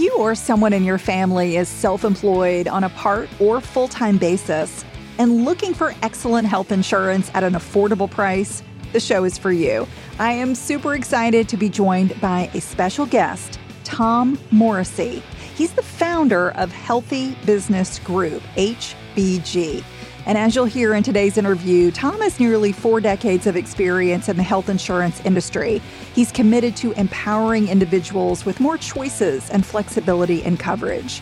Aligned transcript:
you 0.00 0.16
or 0.16 0.34
someone 0.34 0.72
in 0.72 0.82
your 0.82 0.98
family 0.98 1.56
is 1.56 1.68
self 1.68 2.04
employed 2.04 2.66
on 2.66 2.84
a 2.84 2.88
part 2.90 3.28
or 3.40 3.60
full 3.60 3.86
time 3.86 4.16
basis 4.16 4.84
and 5.18 5.44
looking 5.44 5.74
for 5.74 5.94
excellent 6.02 6.48
health 6.48 6.72
insurance 6.72 7.30
at 7.34 7.44
an 7.44 7.52
affordable 7.52 8.10
price, 8.10 8.62
the 8.94 9.00
show 9.00 9.24
is 9.24 9.36
for 9.36 9.52
you. 9.52 9.86
I 10.18 10.32
am 10.32 10.54
super 10.54 10.94
excited 10.94 11.46
to 11.50 11.58
be 11.58 11.68
joined 11.68 12.18
by 12.22 12.50
a 12.54 12.60
special 12.62 13.04
guest, 13.04 13.60
Tom 13.84 14.38
Morrissey. 14.50 15.22
He's 15.56 15.72
the 15.72 15.82
founder 15.82 16.52
of 16.52 16.72
Healthy 16.72 17.36
Business 17.44 17.98
Group, 17.98 18.42
HBG. 18.56 19.84
And 20.30 20.38
as 20.38 20.54
you'll 20.54 20.66
hear 20.66 20.94
in 20.94 21.02
today's 21.02 21.36
interview, 21.38 21.90
Tom 21.90 22.20
has 22.20 22.38
nearly 22.38 22.70
four 22.70 23.00
decades 23.00 23.48
of 23.48 23.56
experience 23.56 24.28
in 24.28 24.36
the 24.36 24.44
health 24.44 24.68
insurance 24.68 25.20
industry. 25.24 25.82
He's 26.14 26.30
committed 26.30 26.76
to 26.76 26.92
empowering 26.92 27.66
individuals 27.66 28.44
with 28.46 28.60
more 28.60 28.78
choices 28.78 29.50
and 29.50 29.66
flexibility 29.66 30.44
in 30.44 30.56
coverage. 30.56 31.20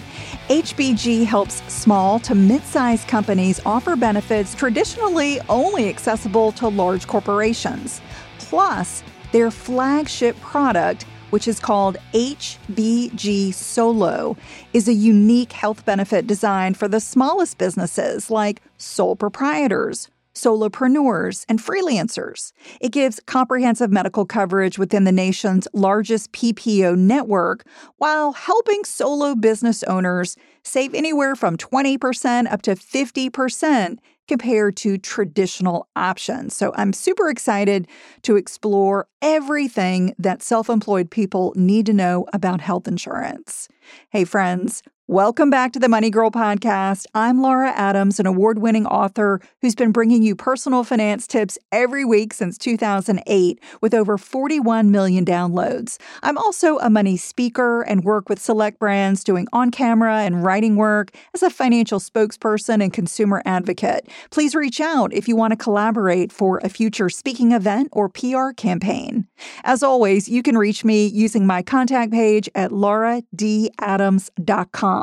HBG 0.50 1.24
helps 1.24 1.62
small 1.72 2.18
to 2.18 2.34
mid 2.34 2.62
sized 2.64 3.08
companies 3.08 3.62
offer 3.64 3.96
benefits 3.96 4.54
traditionally 4.54 5.40
only 5.48 5.88
accessible 5.88 6.52
to 6.52 6.68
large 6.68 7.06
corporations. 7.06 8.02
Plus, 8.38 9.02
their 9.32 9.50
flagship 9.50 10.38
product 10.40 11.06
which 11.30 11.48
is 11.48 11.60
called 11.60 11.96
HBG 12.12 13.52
Solo, 13.52 14.36
is 14.72 14.88
a 14.88 14.92
unique 14.92 15.52
health 15.52 15.84
benefit 15.84 16.26
designed 16.26 16.76
for 16.76 16.88
the 16.88 17.00
smallest 17.00 17.58
businesses 17.58 18.30
like 18.30 18.62
sole 18.76 19.16
proprietors, 19.16 20.08
solopreneurs, 20.34 21.44
and 21.48 21.58
freelancers. 21.58 22.52
It 22.80 22.92
gives 22.92 23.20
comprehensive 23.26 23.90
medical 23.90 24.24
coverage 24.24 24.78
within 24.78 25.04
the 25.04 25.12
nation's 25.12 25.66
largest 25.72 26.32
PPO 26.32 26.96
network 26.96 27.66
while 27.96 28.32
helping 28.32 28.84
solo 28.84 29.34
business 29.34 29.82
owners 29.84 30.36
save 30.62 30.94
anywhere 30.94 31.34
from 31.34 31.56
20% 31.56 32.50
up 32.52 32.62
to 32.62 32.76
50% 32.76 33.98
compared 34.28 34.76
to 34.76 34.98
traditional 34.98 35.88
options. 35.96 36.54
So 36.54 36.72
I'm 36.76 36.92
super 36.92 37.28
excited 37.28 37.88
to 38.22 38.36
explore 38.36 39.08
everything 39.22 40.14
that 40.18 40.42
self 40.42 40.68
employed 40.68 41.10
people 41.10 41.52
need 41.56 41.86
to 41.86 41.92
know 41.92 42.26
about 42.32 42.60
health 42.60 42.86
insurance. 42.86 43.68
Hey, 44.10 44.24
friends, 44.24 44.82
Welcome 45.10 45.48
back 45.48 45.72
to 45.72 45.78
the 45.78 45.88
Money 45.88 46.10
Girl 46.10 46.30
podcast. 46.30 47.06
I'm 47.14 47.40
Laura 47.40 47.70
Adams, 47.70 48.20
an 48.20 48.26
award 48.26 48.58
winning 48.58 48.84
author 48.84 49.40
who's 49.62 49.74
been 49.74 49.90
bringing 49.90 50.22
you 50.22 50.36
personal 50.36 50.84
finance 50.84 51.26
tips 51.26 51.56
every 51.72 52.04
week 52.04 52.34
since 52.34 52.58
2008 52.58 53.58
with 53.80 53.94
over 53.94 54.18
41 54.18 54.90
million 54.90 55.24
downloads. 55.24 55.96
I'm 56.22 56.36
also 56.36 56.76
a 56.80 56.90
money 56.90 57.16
speaker 57.16 57.80
and 57.80 58.04
work 58.04 58.28
with 58.28 58.38
select 58.38 58.78
brands 58.78 59.24
doing 59.24 59.46
on 59.50 59.70
camera 59.70 60.16
and 60.16 60.44
writing 60.44 60.76
work 60.76 61.16
as 61.32 61.42
a 61.42 61.48
financial 61.48 62.00
spokesperson 62.00 62.82
and 62.82 62.92
consumer 62.92 63.40
advocate. 63.46 64.10
Please 64.30 64.54
reach 64.54 64.78
out 64.78 65.14
if 65.14 65.26
you 65.26 65.36
want 65.36 65.52
to 65.52 65.56
collaborate 65.56 66.30
for 66.30 66.58
a 66.58 66.68
future 66.68 67.08
speaking 67.08 67.52
event 67.52 67.88
or 67.92 68.10
PR 68.10 68.50
campaign. 68.54 69.26
As 69.64 69.82
always, 69.82 70.28
you 70.28 70.42
can 70.42 70.58
reach 70.58 70.84
me 70.84 71.06
using 71.06 71.46
my 71.46 71.62
contact 71.62 72.12
page 72.12 72.50
at 72.54 72.72
lauradadams.com. 72.72 74.97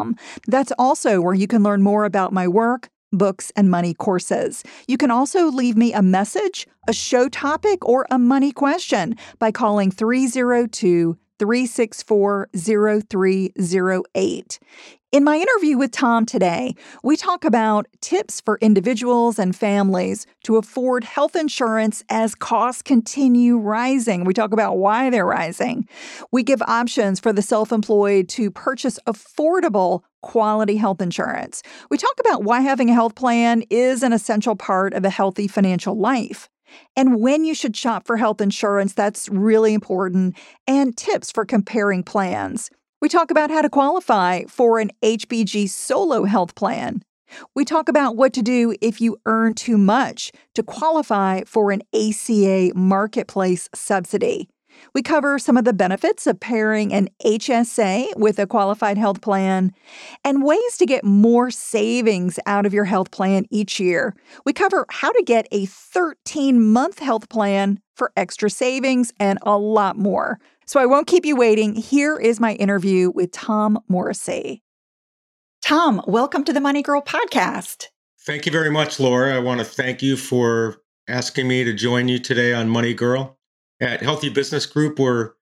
That's 0.48 0.72
also 0.78 1.22
where 1.22 1.34
you 1.34 1.48
can 1.48 1.64
learn 1.64 1.82
more 1.82 2.06
about 2.06 2.34
my 2.34 2.48
work, 2.48 2.90
books, 3.12 3.52
and 3.56 3.70
money 3.70 3.94
courses. 3.94 4.64
You 4.88 4.98
can 4.98 5.12
also 5.12 5.48
leave 5.52 5.78
me 5.78 5.94
a 5.94 6.02
message, 6.02 6.68
a 6.88 6.94
show 6.94 7.30
topic, 7.30 7.86
or 7.86 8.06
a 8.12 8.20
money 8.20 8.52
question 8.52 9.16
by 9.40 9.52
calling 9.52 9.92
302 9.92 11.18
364 11.40 12.50
0308. 12.54 14.60
In 15.16 15.24
my 15.24 15.38
interview 15.38 15.78
with 15.78 15.92
Tom 15.92 16.26
today, 16.26 16.76
we 17.02 17.16
talk 17.16 17.46
about 17.46 17.88
tips 18.02 18.42
for 18.42 18.58
individuals 18.60 19.40
and 19.40 19.56
families 19.56 20.28
to 20.44 20.58
afford 20.58 21.06
health 21.06 21.38
insurance 21.38 22.04
as 22.10 22.36
costs 22.36 22.82
continue 22.82 23.58
rising. 23.58 24.26
We 24.26 24.34
talk 24.34 24.52
about 24.52 24.78
why 24.78 25.10
they're 25.10 25.26
rising. 25.26 25.88
We 26.34 26.44
give 26.44 26.62
options 26.64 27.22
for 27.22 27.32
the 27.32 27.42
self 27.42 27.72
employed 27.72 28.28
to 28.30 28.52
purchase 28.52 29.00
affordable 29.08 30.02
quality 30.22 30.76
health 30.76 31.02
insurance. 31.02 31.64
We 31.90 31.98
talk 31.98 32.20
about 32.20 32.44
why 32.44 32.60
having 32.60 32.90
a 32.90 32.94
health 32.94 33.16
plan 33.16 33.64
is 33.70 34.04
an 34.04 34.12
essential 34.12 34.58
part 34.58 34.94
of 34.94 35.06
a 35.06 35.10
healthy 35.10 35.48
financial 35.48 35.98
life. 35.98 36.50
And 36.96 37.20
when 37.20 37.46
you 37.46 37.54
should 37.54 37.76
shop 37.76 38.06
for 38.06 38.18
health 38.18 38.42
insurance, 38.42 38.94
that's 38.94 39.30
really 39.30 39.74
important, 39.74 40.36
and 40.68 40.96
tips 40.96 41.32
for 41.32 41.46
comparing 41.46 42.04
plans. 42.04 42.70
We 43.02 43.10
talk 43.10 43.32
about 43.32 43.52
how 43.52 43.62
to 43.62 43.70
qualify 43.70 44.44
for 44.46 44.80
an 44.80 44.92
HBG 45.04 45.70
solo 45.70 46.24
health 46.24 46.56
plan. 46.56 47.04
We 47.56 47.66
talk 47.66 47.90
about 47.90 48.16
what 48.16 48.34
to 48.34 48.42
do 48.42 48.76
if 48.82 49.02
you 49.02 49.18
earn 49.26 49.54
too 49.54 49.78
much 49.78 50.32
to 50.54 50.64
qualify 50.64 51.42
for 51.46 51.72
an 51.72 51.82
ACA 51.94 52.72
marketplace 52.76 53.70
subsidy. 53.74 54.50
We 54.94 55.02
cover 55.02 55.40
some 55.40 55.58
of 55.58 55.66
the 55.66 55.74
benefits 55.74 56.28
of 56.28 56.40
pairing 56.40 56.94
an 56.94 57.10
HSA 57.24 58.16
with 58.18 58.40
a 58.40 58.48
qualified 58.48 58.98
health 58.98 59.22
plan 59.22 59.74
and 60.24 60.44
ways 60.44 60.78
to 60.78 60.86
get 60.86 61.04
more 61.04 61.52
savings 61.52 62.40
out 62.46 62.66
of 62.66 62.74
your 62.74 62.86
health 62.86 63.12
plan 63.12 63.46
each 63.50 63.80
year. 63.80 64.16
We 64.46 64.54
cover 64.54 64.86
how 64.90 65.12
to 65.12 65.24
get 65.24 65.48
a 65.52 65.66
13 65.66 66.62
month 66.62 67.00
health 67.00 67.30
plan 67.30 67.80
for 67.96 68.12
extra 68.16 68.50
savings 68.50 69.14
and 69.20 69.40
a 69.44 69.58
lot 69.58 69.98
more. 69.98 70.40
So 70.66 70.80
I 70.80 70.86
won't 70.86 71.08
keep 71.08 71.26
you 71.26 71.36
waiting. 71.36 71.76
Here 71.76 72.18
is 72.18 72.40
my 72.40 72.54
interview 72.54 73.12
with 73.12 73.32
Tom 73.32 73.80
Morrissey. 73.88 74.62
Tom, 75.62 76.02
welcome 76.08 76.44
to 76.44 76.54
the 76.54 76.62
Money 76.62 76.82
Girl 76.82 77.02
podcast. 77.02 77.88
Thank 78.26 78.46
you 78.46 78.52
very 78.52 78.72
much, 78.72 79.00
Laura. 79.00 79.36
I 79.36 79.40
want 79.40 79.60
to 79.60 79.66
thank 79.66 80.02
you 80.02 80.18
for 80.18 80.78
asking 81.08 81.48
me 81.48 81.64
to 81.64 81.74
join 81.74 82.08
you 82.08 82.20
today 82.20 82.54
on 82.54 82.70
Money 82.70 82.94
Girl. 82.94 83.38
At 83.86 84.02
Healthy 84.02 84.30
Business 84.30 84.66
Group, 84.66 84.98
we're 84.98 85.34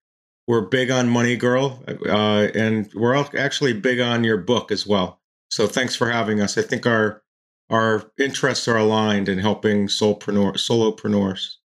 we're 0.47 0.61
big 0.61 0.91
on 0.91 1.07
Money 1.07 1.37
Girl, 1.37 1.81
uh, 1.87 2.49
and 2.53 2.91
we're 2.93 3.15
actually 3.15 3.71
big 3.71 4.01
on 4.01 4.25
your 4.25 4.35
book 4.35 4.69
as 4.69 4.85
well. 4.85 5.21
So 5.49 5.65
thanks 5.65 5.95
for 5.95 6.09
having 6.09 6.41
us. 6.41 6.57
I 6.57 6.61
think 6.61 6.85
our 6.85 7.23
our 7.69 8.11
interests 8.19 8.67
are 8.67 8.75
aligned 8.75 9.29
in 9.29 9.39
helping 9.39 9.87
solopreneur, 9.87 10.55
solopreneurs. 10.55 11.55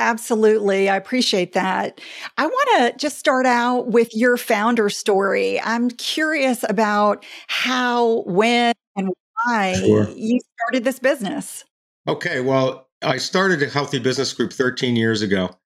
Absolutely. 0.00 0.88
I 0.88 0.96
appreciate 0.96 1.52
that. 1.52 2.00
I 2.36 2.46
want 2.46 2.68
to 2.76 2.98
just 2.98 3.18
start 3.18 3.46
out 3.46 3.86
with 3.86 4.12
your 4.12 4.36
founder 4.36 4.90
story. 4.90 5.60
I'm 5.60 5.90
curious 5.90 6.64
about 6.68 7.24
how, 7.46 8.22
when, 8.26 8.74
and 8.96 9.10
why 9.44 9.74
sure. 9.74 10.10
you 10.10 10.40
started 10.58 10.84
this 10.84 10.98
business. 10.98 11.64
Okay. 12.08 12.40
Well, 12.40 12.88
I 13.02 13.16
started 13.16 13.62
a 13.62 13.70
healthy 13.70 14.00
business 14.00 14.32
group 14.32 14.52
13 14.52 14.96
years 14.96 15.22
ago. 15.22 15.56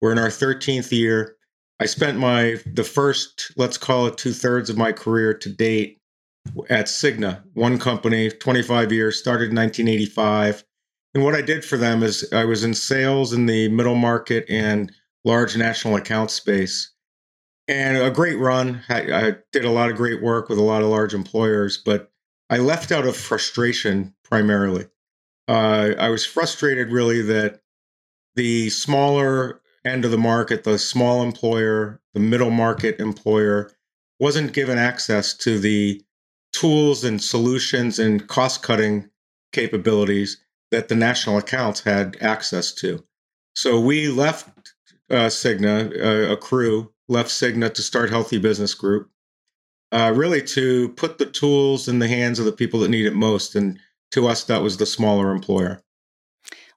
We're 0.00 0.12
in 0.12 0.18
our 0.18 0.28
13th 0.28 0.92
year. 0.92 1.36
I 1.80 1.86
spent 1.86 2.18
my, 2.18 2.56
the 2.66 2.84
first, 2.84 3.52
let's 3.56 3.78
call 3.78 4.06
it 4.06 4.18
two 4.18 4.32
thirds 4.32 4.68
of 4.70 4.76
my 4.76 4.92
career 4.92 5.34
to 5.34 5.48
date 5.48 5.98
at 6.70 6.86
Cigna, 6.86 7.42
one 7.54 7.78
company, 7.78 8.30
25 8.30 8.92
years, 8.92 9.18
started 9.18 9.50
in 9.50 9.56
1985 9.56 10.64
and 11.14 11.24
what 11.24 11.34
I 11.34 11.42
did 11.42 11.64
for 11.64 11.76
them 11.76 12.02
is 12.02 12.30
I 12.32 12.44
was 12.44 12.64
in 12.64 12.74
sales 12.74 13.32
in 13.32 13.46
the 13.46 13.68
middle 13.68 13.94
market 13.94 14.44
and 14.48 14.92
large 15.24 15.56
national 15.56 15.96
account 15.96 16.30
space. 16.30 16.92
And 17.66 17.96
a 17.96 18.10
great 18.10 18.38
run. 18.38 18.82
I, 18.88 19.12
I 19.12 19.34
did 19.52 19.64
a 19.64 19.70
lot 19.70 19.90
of 19.90 19.96
great 19.96 20.22
work 20.22 20.48
with 20.48 20.58
a 20.58 20.62
lot 20.62 20.82
of 20.82 20.88
large 20.88 21.14
employers, 21.14 21.76
but 21.76 22.10
I 22.50 22.58
left 22.58 22.92
out 22.92 23.06
of 23.06 23.16
frustration 23.16 24.14
primarily. 24.22 24.86
Uh, 25.48 25.94
I 25.98 26.08
was 26.08 26.24
frustrated 26.24 26.92
really 26.92 27.20
that 27.22 27.60
the 28.36 28.70
smaller 28.70 29.60
end 29.88 30.04
of 30.04 30.10
the 30.10 30.18
market, 30.18 30.64
the 30.64 30.78
small 30.78 31.22
employer, 31.22 32.00
the 32.14 32.20
middle 32.20 32.50
market 32.50 33.00
employer, 33.00 33.70
wasn't 34.20 34.52
given 34.52 34.78
access 34.78 35.34
to 35.34 35.58
the 35.58 36.02
tools 36.52 37.04
and 37.04 37.22
solutions 37.22 37.98
and 37.98 38.26
cost 38.28 38.62
cutting 38.62 39.08
capabilities 39.52 40.38
that 40.70 40.88
the 40.88 40.94
national 40.94 41.38
accounts 41.38 41.80
had 41.80 42.16
access 42.20 42.72
to. 42.72 43.02
So 43.54 43.80
we 43.80 44.08
left 44.08 44.48
uh, 45.10 45.26
Cigna, 45.26 45.90
uh, 45.92 46.32
a 46.32 46.36
crew 46.36 46.92
left 47.08 47.30
Cigna 47.30 47.72
to 47.72 47.82
start 47.82 48.10
Healthy 48.10 48.38
Business 48.38 48.74
Group, 48.74 49.10
uh, 49.92 50.12
really 50.14 50.42
to 50.42 50.90
put 50.90 51.18
the 51.18 51.26
tools 51.26 51.88
in 51.88 51.98
the 51.98 52.08
hands 52.08 52.38
of 52.38 52.44
the 52.44 52.52
people 52.52 52.80
that 52.80 52.90
need 52.90 53.06
it 53.06 53.14
most. 53.14 53.54
And 53.54 53.78
to 54.12 54.26
us, 54.26 54.44
that 54.44 54.62
was 54.62 54.76
the 54.76 54.86
smaller 54.86 55.30
employer. 55.30 55.82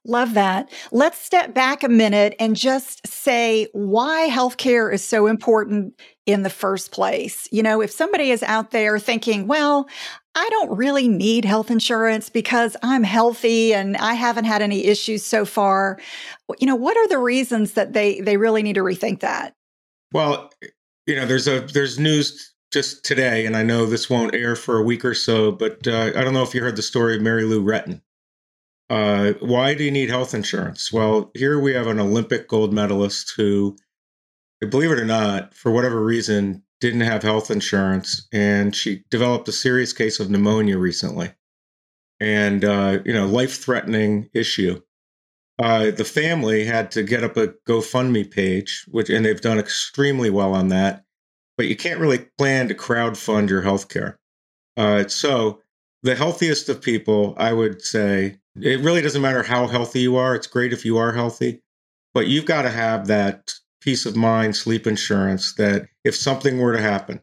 Love 0.04 0.34
that. 0.34 0.68
Let's 0.90 1.18
step 1.18 1.54
back 1.54 1.84
a 1.84 1.88
minute 1.88 2.34
and 2.40 2.56
just 2.56 3.06
say 3.06 3.68
why 3.72 4.28
healthcare 4.28 4.92
is 4.92 5.04
so 5.04 5.28
important 5.28 5.94
in 6.26 6.42
the 6.42 6.50
first 6.50 6.90
place. 6.90 7.48
You 7.52 7.62
know, 7.62 7.80
if 7.80 7.92
somebody 7.92 8.30
is 8.30 8.42
out 8.42 8.72
there 8.72 8.98
thinking, 8.98 9.46
well, 9.46 9.88
I 10.34 10.48
don't 10.50 10.76
really 10.76 11.06
need 11.06 11.44
health 11.44 11.70
insurance 11.70 12.30
because 12.30 12.76
I'm 12.82 13.04
healthy 13.04 13.74
and 13.74 13.96
I 13.96 14.14
haven't 14.14 14.46
had 14.46 14.60
any 14.60 14.86
issues 14.86 15.24
so 15.24 15.44
far. 15.44 16.00
You 16.58 16.66
know, 16.66 16.76
what 16.76 16.96
are 16.96 17.06
the 17.06 17.18
reasons 17.18 17.74
that 17.74 17.92
they 17.92 18.20
they 18.20 18.36
really 18.36 18.62
need 18.64 18.74
to 18.74 18.82
rethink 18.82 19.20
that? 19.20 19.54
Well, 20.12 20.50
you 21.06 21.14
know, 21.14 21.26
there's 21.26 21.46
a 21.46 21.60
there's 21.60 21.98
news 22.00 22.52
just 22.72 23.04
today, 23.04 23.46
and 23.46 23.56
I 23.56 23.62
know 23.62 23.86
this 23.86 24.10
won't 24.10 24.34
air 24.34 24.56
for 24.56 24.78
a 24.78 24.82
week 24.82 25.04
or 25.04 25.14
so, 25.14 25.52
but 25.52 25.86
uh, 25.86 26.12
I 26.16 26.24
don't 26.24 26.32
know 26.32 26.42
if 26.42 26.54
you 26.54 26.62
heard 26.62 26.76
the 26.76 26.82
story 26.82 27.16
of 27.16 27.22
Mary 27.22 27.44
Lou 27.44 27.62
Retton. 27.62 28.00
Uh, 28.92 29.32
why 29.40 29.72
do 29.72 29.84
you 29.84 29.90
need 29.90 30.10
health 30.10 30.34
insurance? 30.34 30.92
Well, 30.92 31.30
here 31.34 31.58
we 31.58 31.72
have 31.72 31.86
an 31.86 31.98
Olympic 31.98 32.46
gold 32.46 32.74
medalist 32.74 33.32
who, 33.34 33.74
believe 34.60 34.90
it 34.90 34.98
or 34.98 35.06
not, 35.06 35.54
for 35.54 35.72
whatever 35.72 36.04
reason, 36.04 36.62
didn't 36.78 37.00
have 37.00 37.22
health 37.22 37.50
insurance, 37.50 38.28
and 38.32 38.76
she 38.76 39.02
developed 39.08 39.48
a 39.48 39.52
serious 39.52 39.94
case 39.94 40.20
of 40.20 40.28
pneumonia 40.28 40.76
recently, 40.76 41.32
and 42.20 42.66
uh, 42.66 42.98
you 43.06 43.14
know, 43.14 43.26
life-threatening 43.26 44.28
issue. 44.34 44.78
Uh, 45.58 45.90
the 45.90 46.04
family 46.04 46.66
had 46.66 46.90
to 46.90 47.02
get 47.02 47.24
up 47.24 47.38
a 47.38 47.48
GoFundMe 47.66 48.30
page, 48.30 48.84
which 48.90 49.08
and 49.08 49.24
they've 49.24 49.40
done 49.40 49.58
extremely 49.58 50.28
well 50.28 50.52
on 50.52 50.68
that. 50.68 51.06
But 51.56 51.66
you 51.66 51.76
can't 51.76 52.00
really 52.00 52.26
plan 52.36 52.68
to 52.68 52.74
crowdfund 52.74 53.48
your 53.48 53.62
healthcare. 53.62 54.16
Uh, 54.76 55.08
so 55.08 55.62
the 56.02 56.14
healthiest 56.14 56.68
of 56.68 56.82
people, 56.82 57.34
I 57.38 57.54
would 57.54 57.80
say, 57.80 58.36
it 58.60 58.80
really 58.80 59.02
doesn't 59.02 59.22
matter 59.22 59.42
how 59.42 59.66
healthy 59.66 60.00
you 60.00 60.16
are. 60.16 60.34
It's 60.34 60.46
great 60.46 60.72
if 60.72 60.84
you 60.84 60.98
are 60.98 61.12
healthy, 61.12 61.62
but 62.14 62.26
you've 62.26 62.46
got 62.46 62.62
to 62.62 62.70
have 62.70 63.06
that 63.06 63.52
peace 63.80 64.06
of 64.06 64.16
mind, 64.16 64.56
sleep 64.56 64.86
insurance 64.86 65.54
that 65.54 65.88
if 66.04 66.14
something 66.14 66.58
were 66.58 66.72
to 66.72 66.82
happen, 66.82 67.20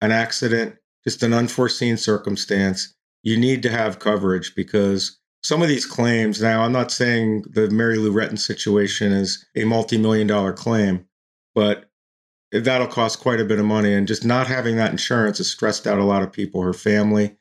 an 0.00 0.12
accident, 0.12 0.76
just 1.04 1.22
an 1.22 1.32
unforeseen 1.32 1.96
circumstance, 1.96 2.94
you 3.22 3.38
need 3.38 3.62
to 3.62 3.70
have 3.70 3.98
coverage 3.98 4.54
because 4.54 5.18
some 5.42 5.62
of 5.62 5.68
these 5.68 5.86
claims 5.86 6.40
now, 6.42 6.62
I'm 6.62 6.72
not 6.72 6.90
saying 6.90 7.44
the 7.50 7.70
Mary 7.70 7.98
Lou 7.98 8.12
Retton 8.12 8.38
situation 8.38 9.12
is 9.12 9.44
a 9.54 9.64
multi 9.64 9.98
million 9.98 10.26
dollar 10.26 10.52
claim, 10.52 11.06
but 11.54 11.90
that'll 12.52 12.86
cost 12.86 13.20
quite 13.20 13.40
a 13.40 13.44
bit 13.44 13.58
of 13.58 13.66
money. 13.66 13.92
And 13.92 14.08
just 14.08 14.24
not 14.24 14.46
having 14.46 14.76
that 14.76 14.90
insurance 14.90 15.38
has 15.38 15.50
stressed 15.50 15.86
out 15.86 15.98
a 15.98 16.04
lot 16.04 16.22
of 16.22 16.32
people, 16.32 16.62
her 16.62 16.72
family. 16.72 17.36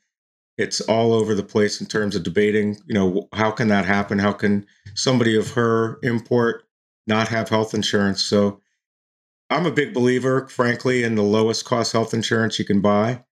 It's 0.58 0.82
all 0.82 1.14
over 1.14 1.34
the 1.34 1.44
place 1.44 1.82
in 1.82 1.88
terms 1.88 2.16
of 2.16 2.24
debating, 2.24 2.78
you 2.86 2.94
know, 2.94 3.28
how 3.34 3.52
can 3.52 3.70
that 3.70 3.86
happen? 3.86 4.20
How 4.20 4.34
can 4.34 4.66
somebody 4.94 5.36
of 5.36 5.52
her 5.52 6.00
import 6.04 6.66
not 7.08 7.28
have 7.30 7.50
health 7.50 7.74
insurance? 7.74 8.24
So 8.24 8.62
I'm 9.50 9.66
a 9.66 9.72
big 9.72 9.94
believer, 9.94 10.48
frankly, 10.48 11.04
in 11.04 11.16
the 11.16 11.24
lowest 11.24 11.66
cost 11.66 11.94
health 11.94 12.14
insurance 12.14 12.60
you 12.60 12.66
can 12.66 12.82
buy. 12.82 13.24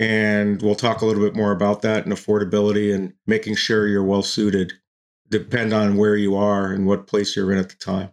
And 0.00 0.60
we'll 0.60 0.74
talk 0.74 1.00
a 1.00 1.06
little 1.06 1.22
bit 1.22 1.36
more 1.36 1.52
about 1.52 1.82
that 1.82 2.04
and 2.04 2.12
affordability 2.12 2.92
and 2.92 3.12
making 3.26 3.54
sure 3.54 3.86
you're 3.86 4.02
well 4.02 4.22
suited, 4.22 4.72
depend 5.30 5.72
on 5.72 5.96
where 5.96 6.16
you 6.16 6.36
are 6.36 6.72
and 6.72 6.86
what 6.86 7.06
place 7.06 7.36
you're 7.36 7.52
in 7.52 7.58
at 7.58 7.68
the 7.68 7.76
time. 7.76 8.10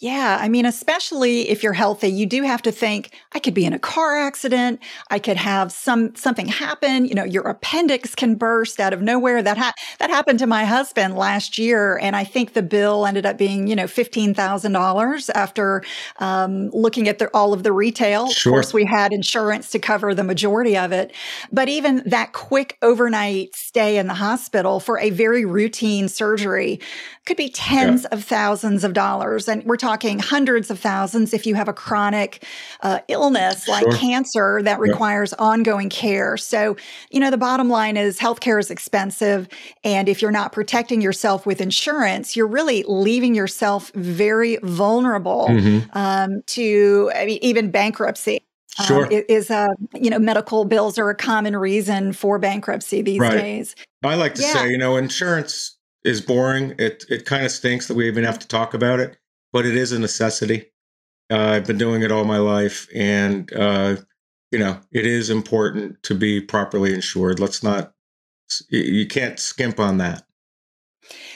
Yeah, 0.00 0.38
I 0.40 0.48
mean, 0.48 0.66
especially 0.66 1.48
if 1.48 1.62
you're 1.62 1.72
healthy, 1.72 2.08
you 2.08 2.26
do 2.26 2.42
have 2.42 2.60
to 2.62 2.72
think 2.72 3.14
I 3.32 3.38
could 3.38 3.54
be 3.54 3.64
in 3.64 3.72
a 3.72 3.78
car 3.78 4.18
accident, 4.18 4.80
I 5.08 5.20
could 5.20 5.36
have 5.36 5.70
some 5.70 6.16
something 6.16 6.46
happen, 6.46 7.04
you 7.04 7.14
know, 7.14 7.22
your 7.22 7.44
appendix 7.44 8.12
can 8.16 8.34
burst 8.34 8.80
out 8.80 8.92
of 8.92 9.00
nowhere. 9.00 9.40
That 9.40 9.56
ha- 9.56 9.72
that 10.00 10.10
happened 10.10 10.40
to 10.40 10.48
my 10.48 10.64
husband 10.64 11.14
last 11.16 11.58
year 11.58 11.96
and 12.02 12.16
I 12.16 12.24
think 12.24 12.54
the 12.54 12.62
bill 12.62 13.06
ended 13.06 13.24
up 13.24 13.38
being, 13.38 13.68
you 13.68 13.76
know, 13.76 13.86
$15,000 13.86 15.30
after 15.32 15.84
um, 16.18 16.70
looking 16.70 17.06
at 17.08 17.20
the, 17.20 17.28
all 17.28 17.52
of 17.52 17.62
the 17.62 17.72
retail. 17.72 18.30
Sure. 18.30 18.50
Of 18.50 18.54
course, 18.56 18.74
we 18.74 18.84
had 18.84 19.12
insurance 19.12 19.70
to 19.70 19.78
cover 19.78 20.12
the 20.12 20.24
majority 20.24 20.76
of 20.76 20.90
it, 20.90 21.12
but 21.52 21.68
even 21.68 22.02
that 22.06 22.32
quick 22.32 22.76
overnight 22.82 23.54
stay 23.54 23.96
in 23.96 24.08
the 24.08 24.14
hospital 24.14 24.80
for 24.80 24.98
a 24.98 25.10
very 25.10 25.44
routine 25.44 26.08
surgery 26.08 26.80
could 27.26 27.36
be 27.36 27.48
tens 27.48 28.02
yeah. 28.02 28.08
of 28.16 28.24
thousands 28.24 28.84
of 28.84 28.92
dollars 28.92 29.48
and 29.48 29.64
we're 29.64 29.76
talking 29.76 30.18
hundreds 30.18 30.70
of 30.70 30.78
thousands 30.78 31.32
if 31.32 31.46
you 31.46 31.54
have 31.54 31.68
a 31.68 31.72
chronic 31.72 32.44
uh, 32.82 32.98
illness 33.08 33.66
like 33.66 33.84
sure. 33.84 33.92
cancer 33.92 34.60
that 34.62 34.78
requires 34.78 35.32
yeah. 35.32 35.44
ongoing 35.44 35.88
care. 35.88 36.36
So, 36.36 36.76
you 37.10 37.20
know, 37.20 37.30
the 37.30 37.38
bottom 37.38 37.68
line 37.68 37.96
is 37.96 38.18
healthcare 38.18 38.60
is 38.60 38.70
expensive. 38.70 39.48
And 39.82 40.08
if 40.08 40.20
you're 40.20 40.30
not 40.30 40.52
protecting 40.52 41.00
yourself 41.00 41.46
with 41.46 41.60
insurance, 41.60 42.36
you're 42.36 42.46
really 42.46 42.84
leaving 42.86 43.34
yourself 43.34 43.90
very 43.94 44.58
vulnerable 44.62 45.46
mm-hmm. 45.48 45.88
um, 45.96 46.42
to 46.46 47.10
I 47.14 47.26
mean, 47.26 47.38
even 47.42 47.70
bankruptcy. 47.70 48.40
Um, 48.76 48.86
sure. 48.86 49.06
Um, 49.06 49.22
is 49.28 49.52
uh, 49.52 49.68
you 49.94 50.10
know 50.10 50.18
medical 50.18 50.64
bills 50.64 50.98
are 50.98 51.08
a 51.08 51.14
common 51.14 51.56
reason 51.56 52.12
for 52.12 52.40
bankruptcy 52.40 53.02
these 53.02 53.20
right. 53.20 53.30
days. 53.30 53.76
I 54.02 54.16
like 54.16 54.34
to 54.34 54.42
yeah. 54.42 54.52
say, 54.52 54.70
you 54.70 54.78
know, 54.78 54.96
insurance 54.96 55.73
is 56.04 56.20
boring. 56.20 56.74
It 56.78 57.04
it 57.08 57.26
kind 57.26 57.44
of 57.44 57.50
stinks 57.50 57.88
that 57.88 57.94
we 57.94 58.06
even 58.06 58.24
have 58.24 58.38
to 58.38 58.48
talk 58.48 58.74
about 58.74 59.00
it 59.00 59.18
but 59.54 59.64
it 59.64 59.76
is 59.76 59.92
a 59.92 59.98
necessity. 59.98 60.66
Uh, 61.30 61.38
I've 61.38 61.66
been 61.66 61.78
doing 61.78 62.02
it 62.02 62.10
all 62.10 62.24
my 62.24 62.38
life, 62.38 62.88
and 62.94 63.50
uh, 63.54 63.96
you 64.50 64.58
know 64.58 64.78
it 64.92 65.06
is 65.06 65.30
important 65.30 66.02
to 66.02 66.14
be 66.14 66.42
properly 66.42 66.92
insured. 66.92 67.40
Let's 67.40 67.62
not 67.62 67.94
you 68.68 69.06
can't 69.06 69.38
skimp 69.38 69.80
on 69.80 69.96
that. 69.98 70.24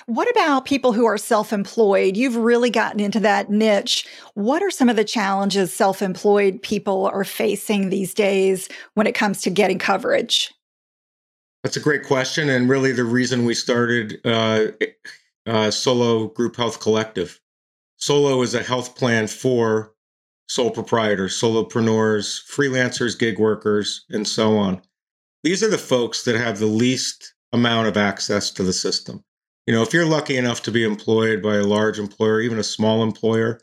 What 0.06 0.28
about 0.30 0.64
people 0.64 0.92
who 0.92 1.06
are 1.06 1.16
self 1.16 1.52
employed? 1.52 2.16
You've 2.16 2.36
really 2.36 2.70
gotten 2.70 3.00
into 3.00 3.20
that 3.20 3.50
niche. 3.50 4.06
What 4.34 4.62
are 4.62 4.70
some 4.70 4.88
of 4.88 4.96
the 4.96 5.04
challenges 5.04 5.72
self 5.72 6.02
employed 6.02 6.60
people 6.60 7.06
are 7.06 7.24
facing 7.24 7.88
these 7.88 8.12
days 8.12 8.68
when 8.94 9.06
it 9.06 9.14
comes 9.14 9.40
to 9.42 9.50
getting 9.50 9.78
coverage? 9.78 10.52
That's 11.62 11.76
a 11.76 11.80
great 11.80 12.04
question. 12.04 12.48
And 12.48 12.68
really, 12.68 12.92
the 12.92 13.04
reason 13.04 13.44
we 13.44 13.54
started 13.54 14.20
uh, 14.24 14.68
uh, 15.46 15.70
Solo 15.70 16.28
Group 16.28 16.56
Health 16.56 16.80
Collective 16.80 17.40
Solo 17.96 18.42
is 18.42 18.54
a 18.54 18.62
health 18.62 18.94
plan 18.94 19.26
for 19.26 19.92
sole 20.48 20.70
proprietors, 20.70 21.38
solopreneurs, 21.38 22.40
freelancers, 22.48 23.18
gig 23.18 23.38
workers, 23.38 24.04
and 24.10 24.26
so 24.26 24.56
on. 24.56 24.80
These 25.42 25.62
are 25.62 25.68
the 25.68 25.78
folks 25.78 26.24
that 26.24 26.36
have 26.36 26.58
the 26.58 26.66
least 26.66 27.34
amount 27.52 27.88
of 27.88 27.96
access 27.96 28.50
to 28.52 28.62
the 28.62 28.72
system. 28.72 29.24
You 29.66 29.74
know, 29.74 29.82
if 29.82 29.92
you're 29.92 30.06
lucky 30.06 30.36
enough 30.36 30.62
to 30.62 30.70
be 30.70 30.84
employed 30.84 31.42
by 31.42 31.56
a 31.56 31.64
large 31.64 31.98
employer, 31.98 32.40
even 32.40 32.58
a 32.58 32.64
small 32.64 33.02
employer, 33.02 33.60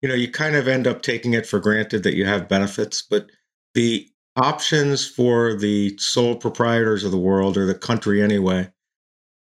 you 0.00 0.08
know, 0.08 0.14
you 0.14 0.30
kind 0.30 0.56
of 0.56 0.68
end 0.68 0.86
up 0.86 1.02
taking 1.02 1.34
it 1.34 1.46
for 1.46 1.60
granted 1.60 2.02
that 2.04 2.14
you 2.14 2.24
have 2.24 2.48
benefits. 2.48 3.02
But 3.02 3.30
the 3.74 4.08
options 4.36 5.06
for 5.06 5.54
the 5.54 5.96
sole 5.98 6.36
proprietors 6.36 7.04
of 7.04 7.10
the 7.10 7.18
world 7.18 7.56
or 7.56 7.66
the 7.66 7.74
country 7.74 8.22
anyway 8.22 8.70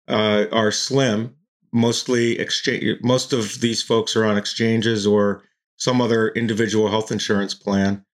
uh, 0.08 0.46
are 0.52 0.73
slim. 0.73 1.35
Mostly 1.73 2.38
exchange 2.38 2.99
most 3.02 3.32
of 3.35 3.61
these 3.61 3.82
folks 3.82 4.17
are 4.17 4.25
on 4.25 4.38
exchanges 4.38 5.06
or 5.06 5.43
some 5.76 6.00
other 6.00 6.29
individual 6.29 6.88
health 6.88 7.12
insurance 7.12 7.52
plan 7.54 8.04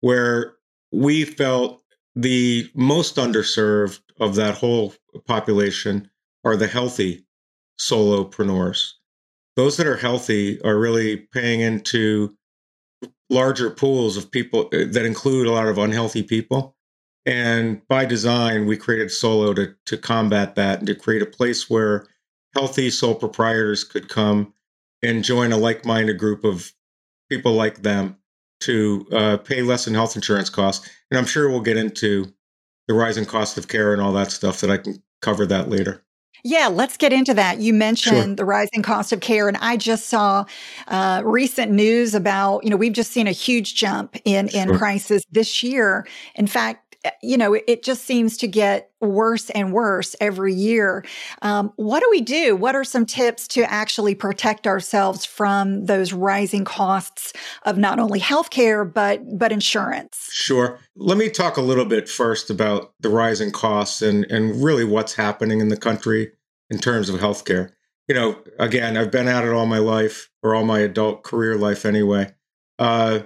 where 0.00 0.54
we 0.90 1.24
felt 1.24 1.82
the 2.16 2.70
most 2.74 3.16
underserved 3.16 4.00
of 4.20 4.36
that 4.36 4.54
whole 4.54 4.94
population 5.26 6.10
are 6.44 6.56
the 6.56 6.66
healthy 6.66 7.26
solopreneurs. 7.78 8.92
Those 9.56 9.76
that 9.76 9.86
are 9.86 9.96
healthy 9.96 10.60
are 10.62 10.78
really 10.78 11.16
paying 11.16 11.60
into 11.60 12.36
larger 13.30 13.70
pools 13.70 14.16
of 14.16 14.30
people 14.30 14.68
uh, 14.72 14.84
that 14.90 15.04
include 15.04 15.46
a 15.46 15.52
lot 15.52 15.66
of 15.66 15.78
unhealthy 15.78 16.22
people 16.22 16.76
and 17.26 17.86
by 17.88 18.04
design 18.04 18.66
we 18.66 18.76
created 18.76 19.10
solo 19.10 19.54
to, 19.54 19.74
to 19.86 19.96
combat 19.96 20.54
that 20.54 20.78
and 20.78 20.86
to 20.86 20.94
create 20.94 21.22
a 21.22 21.26
place 21.26 21.70
where 21.70 22.06
healthy 22.54 22.90
sole 22.90 23.14
proprietors 23.14 23.82
could 23.84 24.08
come 24.08 24.52
and 25.02 25.24
join 25.24 25.52
a 25.52 25.56
like-minded 25.56 26.18
group 26.18 26.44
of 26.44 26.72
people 27.30 27.52
like 27.52 27.82
them 27.82 28.16
to 28.60 29.06
uh, 29.12 29.36
pay 29.38 29.62
less 29.62 29.86
in 29.86 29.94
health 29.94 30.16
insurance 30.16 30.48
costs. 30.48 30.88
And 31.10 31.18
I'm 31.18 31.26
sure 31.26 31.50
we'll 31.50 31.60
get 31.60 31.76
into 31.76 32.32
the 32.88 32.94
rising 32.94 33.26
cost 33.26 33.58
of 33.58 33.68
care 33.68 33.92
and 33.92 34.00
all 34.00 34.12
that 34.12 34.30
stuff 34.30 34.60
that 34.60 34.70
I 34.70 34.78
can 34.78 35.02
cover 35.20 35.46
that 35.46 35.68
later. 35.68 36.02
Yeah, 36.46 36.68
let's 36.68 36.98
get 36.98 37.10
into 37.10 37.32
that. 37.34 37.60
You 37.60 37.72
mentioned 37.72 38.16
sure. 38.16 38.34
the 38.34 38.44
rising 38.44 38.82
cost 38.82 39.14
of 39.14 39.20
care, 39.20 39.48
and 39.48 39.56
I 39.56 39.78
just 39.78 40.10
saw 40.10 40.44
uh, 40.88 41.22
recent 41.24 41.72
news 41.72 42.14
about 42.14 42.64
you 42.64 42.70
know 42.70 42.76
we've 42.76 42.92
just 42.92 43.12
seen 43.12 43.26
a 43.26 43.32
huge 43.32 43.74
jump 43.74 44.14
in 44.26 44.48
in 44.48 44.68
sure. 44.68 44.78
prices 44.78 45.24
this 45.32 45.62
year. 45.62 46.06
In 46.34 46.46
fact, 46.46 46.83
you 47.22 47.36
know, 47.36 47.54
it 47.54 47.82
just 47.82 48.04
seems 48.04 48.36
to 48.38 48.48
get 48.48 48.90
worse 49.00 49.50
and 49.50 49.72
worse 49.72 50.16
every 50.20 50.54
year. 50.54 51.04
Um, 51.42 51.72
what 51.76 52.00
do 52.00 52.08
we 52.10 52.20
do? 52.20 52.56
What 52.56 52.74
are 52.74 52.84
some 52.84 53.04
tips 53.04 53.46
to 53.48 53.70
actually 53.70 54.14
protect 54.14 54.66
ourselves 54.66 55.24
from 55.24 55.86
those 55.86 56.12
rising 56.12 56.64
costs 56.64 57.32
of 57.64 57.76
not 57.76 57.98
only 57.98 58.20
healthcare 58.20 58.90
but 58.90 59.20
but 59.38 59.52
insurance? 59.52 60.28
Sure. 60.32 60.78
Let 60.96 61.18
me 61.18 61.28
talk 61.28 61.56
a 61.56 61.62
little 61.62 61.84
bit 61.84 62.08
first 62.08 62.50
about 62.50 62.94
the 63.00 63.10
rising 63.10 63.50
costs 63.50 64.02
and 64.02 64.24
and 64.30 64.62
really 64.62 64.84
what's 64.84 65.14
happening 65.14 65.60
in 65.60 65.68
the 65.68 65.76
country 65.76 66.32
in 66.70 66.78
terms 66.78 67.08
of 67.08 67.20
healthcare. 67.20 67.72
You 68.08 68.14
know, 68.14 68.42
again, 68.58 68.96
I've 68.96 69.10
been 69.10 69.28
at 69.28 69.44
it 69.44 69.52
all 69.52 69.66
my 69.66 69.78
life 69.78 70.30
or 70.42 70.54
all 70.54 70.64
my 70.64 70.80
adult 70.80 71.22
career 71.22 71.56
life 71.56 71.86
anyway. 71.86 72.34
Uh, 72.78 73.20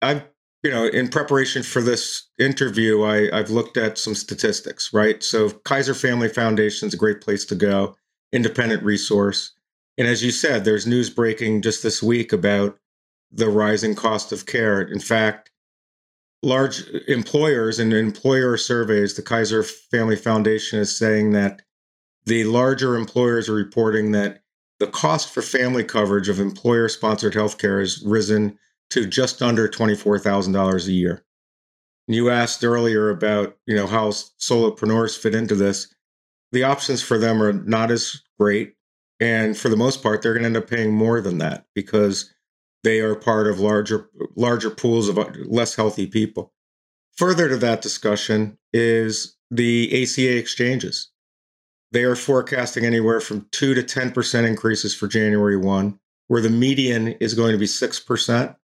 I've 0.00 0.24
you 0.66 0.72
know, 0.72 0.86
in 0.86 1.06
preparation 1.06 1.62
for 1.62 1.80
this 1.80 2.26
interview, 2.40 3.04
I, 3.04 3.30
I've 3.32 3.50
looked 3.50 3.76
at 3.76 3.98
some 3.98 4.16
statistics, 4.16 4.92
right? 4.92 5.22
So 5.22 5.50
Kaiser 5.50 5.94
Family 5.94 6.28
Foundation 6.28 6.88
is 6.88 6.94
a 6.94 6.96
great 6.96 7.20
place 7.20 7.44
to 7.44 7.54
go, 7.54 7.94
independent 8.32 8.82
resource. 8.82 9.52
And 9.96 10.08
as 10.08 10.24
you 10.24 10.32
said, 10.32 10.64
there's 10.64 10.84
news 10.84 11.08
breaking 11.08 11.62
just 11.62 11.84
this 11.84 12.02
week 12.02 12.32
about 12.32 12.80
the 13.30 13.48
rising 13.48 13.94
cost 13.94 14.32
of 14.32 14.46
care. 14.46 14.82
In 14.82 14.98
fact, 14.98 15.52
large 16.42 16.82
employers 17.06 17.78
and 17.78 17.92
employer 17.92 18.56
surveys, 18.56 19.14
the 19.14 19.22
Kaiser 19.22 19.62
Family 19.62 20.16
Foundation 20.16 20.80
is 20.80 20.98
saying 20.98 21.30
that 21.30 21.62
the 22.24 22.42
larger 22.42 22.96
employers 22.96 23.48
are 23.48 23.54
reporting 23.54 24.10
that 24.12 24.42
the 24.80 24.88
cost 24.88 25.32
for 25.32 25.42
family 25.42 25.84
coverage 25.84 26.28
of 26.28 26.40
employer 26.40 26.88
sponsored 26.88 27.34
healthcare 27.34 27.78
has 27.78 28.02
risen 28.04 28.58
to 28.90 29.06
just 29.06 29.42
under 29.42 29.68
$24,000 29.68 30.86
a 30.86 30.92
year. 30.92 31.24
And 32.08 32.14
You 32.14 32.30
asked 32.30 32.64
earlier 32.64 33.10
about, 33.10 33.56
you 33.66 33.74
know, 33.74 33.86
how 33.86 34.10
solopreneurs 34.10 35.18
fit 35.18 35.34
into 35.34 35.54
this. 35.54 35.92
The 36.52 36.64
options 36.64 37.02
for 37.02 37.18
them 37.18 37.42
are 37.42 37.52
not 37.52 37.90
as 37.90 38.22
great. 38.38 38.74
And 39.18 39.56
for 39.56 39.68
the 39.68 39.76
most 39.76 40.02
part, 40.02 40.22
they're 40.22 40.34
going 40.34 40.42
to 40.42 40.46
end 40.46 40.56
up 40.56 40.70
paying 40.70 40.92
more 40.92 41.20
than 41.20 41.38
that 41.38 41.66
because 41.74 42.32
they 42.84 43.00
are 43.00 43.16
part 43.16 43.48
of 43.48 43.58
larger 43.58 44.08
larger 44.36 44.70
pools 44.70 45.08
of 45.08 45.18
uh, 45.18 45.26
less 45.44 45.74
healthy 45.74 46.06
people. 46.06 46.52
Further 47.16 47.48
to 47.48 47.56
that 47.56 47.82
discussion 47.82 48.58
is 48.72 49.36
the 49.50 50.02
ACA 50.02 50.36
exchanges. 50.36 51.10
They 51.92 52.04
are 52.04 52.14
forecasting 52.14 52.84
anywhere 52.84 53.20
from 53.20 53.48
2 53.52 53.74
to 53.74 53.82
10% 53.82 54.46
increases 54.46 54.94
for 54.94 55.08
January 55.08 55.56
1, 55.56 55.98
where 56.28 56.42
the 56.42 56.50
median 56.50 57.08
is 57.20 57.34
going 57.34 57.52
to 57.52 57.58
be 57.58 57.66
6%. 57.66 58.56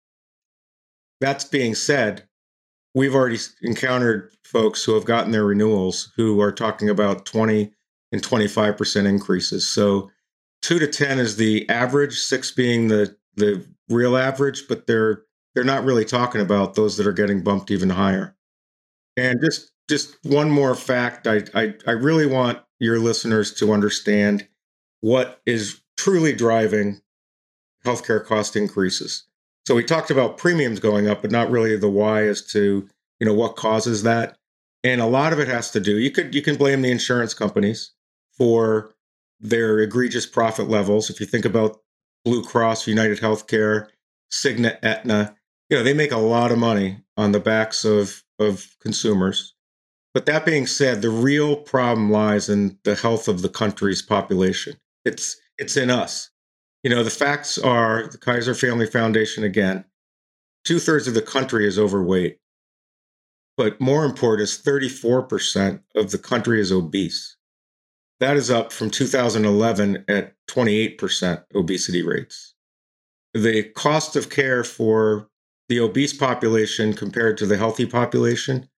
That's 1.21 1.45
being 1.45 1.75
said, 1.75 2.27
we've 2.95 3.15
already 3.15 3.39
encountered 3.63 4.33
folks 4.45 4.85
who 4.85 4.95
have 4.95 5.05
gotten 5.05 5.31
their 5.33 5.45
renewals 5.45 6.13
who 6.17 6.41
are 6.41 6.53
talking 6.53 6.89
about 6.89 7.25
20 7.27 7.73
and 8.13 8.23
25% 8.23 9.07
increases. 9.07 9.69
So 9.69 10.11
2 10.63 10.79
to 10.79 10.87
10 10.87 11.19
is 11.19 11.37
the 11.37 11.69
average, 11.69 12.19
6 12.19 12.53
being 12.53 12.89
the 12.89 13.17
the 13.37 13.65
real 13.89 14.17
average, 14.17 14.65
but 14.69 14.87
they're 14.87 15.23
they're 15.55 15.65
not 15.65 15.85
really 15.85 16.05
talking 16.05 16.41
about 16.41 16.75
those 16.75 16.97
that 16.97 17.07
are 17.07 17.13
getting 17.13 17.43
bumped 17.43 17.71
even 17.71 17.91
higher. 17.91 18.37
And 19.17 19.41
just 19.41 19.73
just 19.89 20.17
one 20.25 20.51
more 20.51 20.75
fact, 20.75 21.27
I 21.27 21.45
I, 21.55 21.75
I 21.87 21.93
really 21.93 22.27
want 22.27 22.61
your 22.81 22.99
listeners 22.99 23.55
to 23.55 23.73
understand 23.73 24.49
what 25.01 25.41
is 25.47 25.81
truly 25.97 26.33
driving 26.35 27.01
healthcare 27.85 28.25
cost 28.25 28.57
increases. 28.57 29.25
So 29.71 29.77
we 29.77 29.85
talked 29.85 30.11
about 30.11 30.37
premiums 30.37 30.81
going 30.81 31.07
up, 31.07 31.23
but 31.23 31.31
not 31.31 31.49
really 31.49 31.77
the 31.77 31.89
why 31.89 32.27
as 32.27 32.43
to 32.47 32.89
you 33.21 33.25
know 33.25 33.33
what 33.33 33.55
causes 33.55 34.03
that. 34.03 34.37
And 34.83 35.01
a 35.01 35.07
lot 35.07 35.33
of 35.33 35.39
it 35.39 35.47
has 35.47 35.71
to 35.71 35.79
do. 35.79 35.97
You 35.97 36.11
could 36.11 36.35
you 36.35 36.43
can 36.43 36.57
blame 36.57 36.83
the 36.83 36.91
insurance 36.91 37.35
companies 37.35 37.93
for 38.37 38.93
their 39.39 39.79
egregious 39.79 40.27
profit 40.27 40.69
levels. 40.69 41.09
If 41.09 41.21
you 41.21 41.27
think 41.27 41.45
about 41.45 41.79
Blue 42.25 42.43
Cross, 42.43 42.89
United 42.89 43.21
Healthcare, 43.21 43.87
Cigna, 44.33 44.77
Aetna, 44.83 45.37
you 45.69 45.77
know 45.77 45.85
they 45.85 45.95
make 45.95 46.11
a 46.11 46.19
lot 46.19 46.51
of 46.51 46.59
money 46.59 47.05
on 47.17 47.31
the 47.31 47.39
backs 47.39 47.85
of 47.85 48.25
of 48.41 48.75
consumers. 48.81 49.55
But 50.15 50.27
that 50.27 50.45
being 50.45 50.67
said, 50.67 51.01
the 51.01 51.11
real 51.11 51.55
problem 51.55 52.11
lies 52.11 52.49
in 52.49 52.77
the 52.83 52.97
health 52.97 53.29
of 53.29 53.41
the 53.41 53.49
country's 53.49 54.03
population. 54.03 54.79
It's 55.05 55.41
it's 55.59 55.77
in 55.77 55.91
us. 55.91 56.29
You 56.83 56.91
know, 56.91 57.03
the 57.03 57.11
facts 57.11 57.59
are 57.59 58.07
the 58.07 58.19
Kaiser 58.19 58.55
Family 58.55 58.87
Foundation 58.87 59.45
again, 59.45 59.85
two 60.65 60.79
thirds 60.79 61.07
of 61.07 61.15
the 61.15 61.23
country 61.23 61.67
is 61.67 61.79
overweight. 61.79 62.39
But 63.57 63.81
more 63.81 64.05
important 64.05 64.49
is 64.49 64.59
34% 64.59 65.83
of 65.95 66.11
the 66.11 66.19
country 66.19 66.61
is 66.61 66.73
obese. 66.73 67.37
That 68.21 68.37
is 68.37 68.51
up 68.51 68.73
from 68.73 68.91
2011 68.91 70.05
at 70.09 70.35
28% 70.49 71.45
obesity 71.55 72.03
rates. 72.03 72.55
The 73.35 73.65
cost 73.65 74.17
of 74.17 74.31
care 74.31 74.65
for 74.65 75.29
the 75.69 75.81
obese 75.81 76.13
population 76.13 76.95
compared 76.95 77.37
to 77.39 77.47
the 77.47 77.57
healthy 77.57 77.87
population 77.87 78.69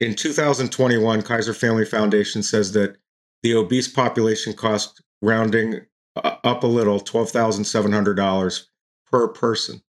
in 0.00 0.14
2021, 0.14 1.22
Kaiser 1.22 1.54
Family 1.54 1.84
Foundation 1.84 2.42
says 2.42 2.72
that 2.72 2.96
the 3.42 3.54
obese 3.54 3.88
population 3.88 4.52
cost 4.52 5.02
rounding 5.22 5.80
up 6.16 6.62
a 6.62 6.66
little 6.66 7.00
$12,700 7.00 8.62
per 9.10 9.28
person, 9.28 9.82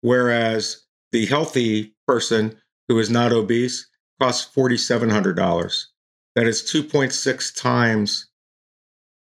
whereas 0.00 0.84
the 1.12 1.26
healthy 1.26 1.94
person 2.06 2.56
who 2.88 2.98
is 2.98 3.10
not 3.10 3.32
obese 3.32 3.88
costs 4.20 4.54
$4,700. 4.54 5.86
That 6.36 6.46
is 6.46 6.62
2.6 6.62 7.60
times 7.60 8.28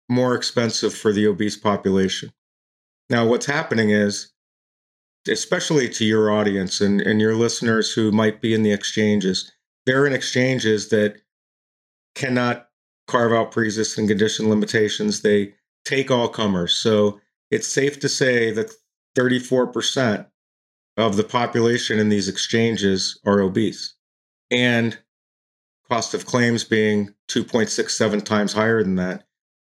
more 0.10 0.36
expensive 0.36 0.94
for 0.94 1.14
the 1.14 1.28
obese 1.28 1.58
population. 1.58 2.32
Now, 3.10 3.28
what's 3.28 3.46
happening 3.46 3.90
is, 3.92 4.32
especially 5.28 5.90
to 5.90 6.06
your 6.06 6.32
audience 6.32 6.82
and, 6.82 7.02
and 7.02 7.22
your 7.22 7.36
listeners 7.36 7.92
who 7.92 8.12
might 8.12 8.42
be 8.42 8.54
in 8.54 8.64
the 8.64 8.72
exchanges, 8.72 9.52
they're 9.86 10.06
in 10.06 10.14
exchanges 10.14 10.90
that 10.90 11.22
cannot 12.16 12.68
carve 13.08 13.32
out 13.32 13.52
pre-existing 13.52 14.08
condition 14.08 14.50
limitations. 14.50 15.22
They 15.22 15.54
take 15.88 16.12
all 16.12 16.28
comers. 16.28 16.76
So 16.76 17.20
it's 17.50 17.68
safe 17.68 18.00
to 18.02 18.10
say 18.10 18.52
that 18.52 18.74
34% 19.16 20.28
of 20.98 21.16
the 21.16 21.24
population 21.24 22.00
in 22.00 22.10
these 22.10 22.28
exchanges 22.28 23.20
are 23.26 23.40
obese. 23.40 23.94
And 24.52 24.98
cost 25.90 26.14
of 26.14 26.26
claims 26.26 26.64
being 26.64 27.14
2.67 27.30 28.24
times 28.26 28.54
higher 28.54 28.84
than 28.84 28.96
that. 28.96 29.26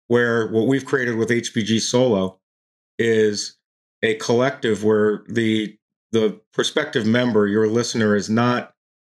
Where 0.09 0.49
what 0.49 0.67
we've 0.67 0.85
created 0.85 1.17
with 1.17 1.31
HBG 1.31 1.81
Solo 1.81 2.41
is 2.99 3.57
a 4.03 4.15
collective 4.17 4.85
where 4.85 5.25
the 5.29 5.77
the 6.12 6.41
prospective 6.53 7.07
member, 7.07 7.47
your 7.47 7.69
listener, 7.69 8.17
is 8.17 8.29
not 8.29 8.75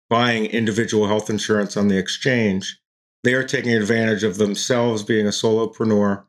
buying 0.09 0.45
individual 0.45 1.07
health 1.07 1.29
insurance 1.29 1.75
on 1.75 1.89
the 1.89 1.97
exchange, 1.97 2.79
they 3.25 3.33
are 3.33 3.43
taking 3.43 3.73
advantage 3.73 4.23
of 4.23 4.37
themselves 4.37 5.03
being 5.03 5.25
a 5.25 5.31
solopreneur, 5.31 6.23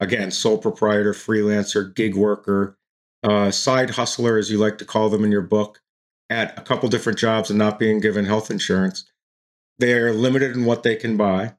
again, 0.00 0.30
sole 0.30 0.58
proprietor, 0.58 1.12
freelancer, 1.12 1.94
gig 1.94 2.14
worker, 2.14 2.76
uh, 3.22 3.50
side 3.50 3.90
hustler, 3.90 4.36
as 4.38 4.50
you 4.50 4.58
like 4.58 4.78
to 4.78 4.84
call 4.84 5.08
them 5.08 5.24
in 5.24 5.32
your 5.32 5.42
book, 5.42 5.80
at 6.30 6.58
a 6.58 6.62
couple 6.62 6.88
different 6.88 7.18
jobs 7.18 7.50
and 7.50 7.58
not 7.58 7.78
being 7.78 8.00
given 8.00 8.24
health 8.24 8.50
insurance. 8.50 9.10
They 9.78 9.94
are 9.94 10.12
limited 10.12 10.56
in 10.56 10.64
what 10.64 10.82
they 10.82 10.96
can 10.96 11.16
buy, 11.16 11.54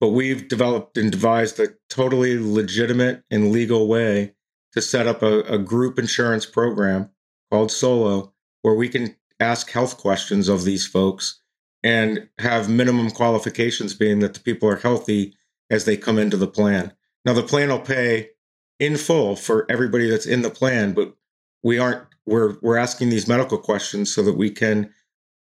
but 0.00 0.08
we've 0.08 0.48
developed 0.48 0.96
and 0.96 1.10
devised 1.12 1.60
a 1.60 1.68
totally 1.88 2.38
legitimate 2.38 3.22
and 3.30 3.52
legal 3.52 3.86
way 3.86 4.34
to 4.72 4.80
set 4.80 5.06
up 5.06 5.22
a, 5.22 5.40
a 5.42 5.58
group 5.58 5.98
insurance 5.98 6.46
program 6.46 7.10
called 7.50 7.72
Solo, 7.72 8.32
where 8.62 8.74
we 8.74 8.88
can 8.88 9.16
ask 9.40 9.70
health 9.70 9.96
questions 9.96 10.48
of 10.48 10.64
these 10.64 10.86
folks 10.86 11.40
and 11.82 12.28
have 12.38 12.68
minimum 12.68 13.10
qualifications 13.10 13.94
being 13.94 14.20
that 14.20 14.34
the 14.34 14.40
people 14.40 14.68
are 14.68 14.76
healthy 14.76 15.34
as 15.70 15.84
they 15.84 15.96
come 15.96 16.18
into 16.18 16.36
the 16.36 16.46
plan. 16.46 16.92
Now, 17.24 17.32
the 17.32 17.42
plan 17.42 17.68
will 17.68 17.80
pay 17.80 18.30
in 18.78 18.96
full 18.96 19.36
for 19.36 19.66
everybody 19.70 20.08
that's 20.08 20.26
in 20.26 20.42
the 20.42 20.50
plan, 20.50 20.92
but 20.92 21.14
we 21.62 21.78
aren't, 21.78 22.02
we're, 22.26 22.56
we're 22.62 22.78
asking 22.78 23.10
these 23.10 23.28
medical 23.28 23.58
questions 23.58 24.12
so 24.12 24.22
that 24.22 24.36
we 24.36 24.50
can 24.50 24.92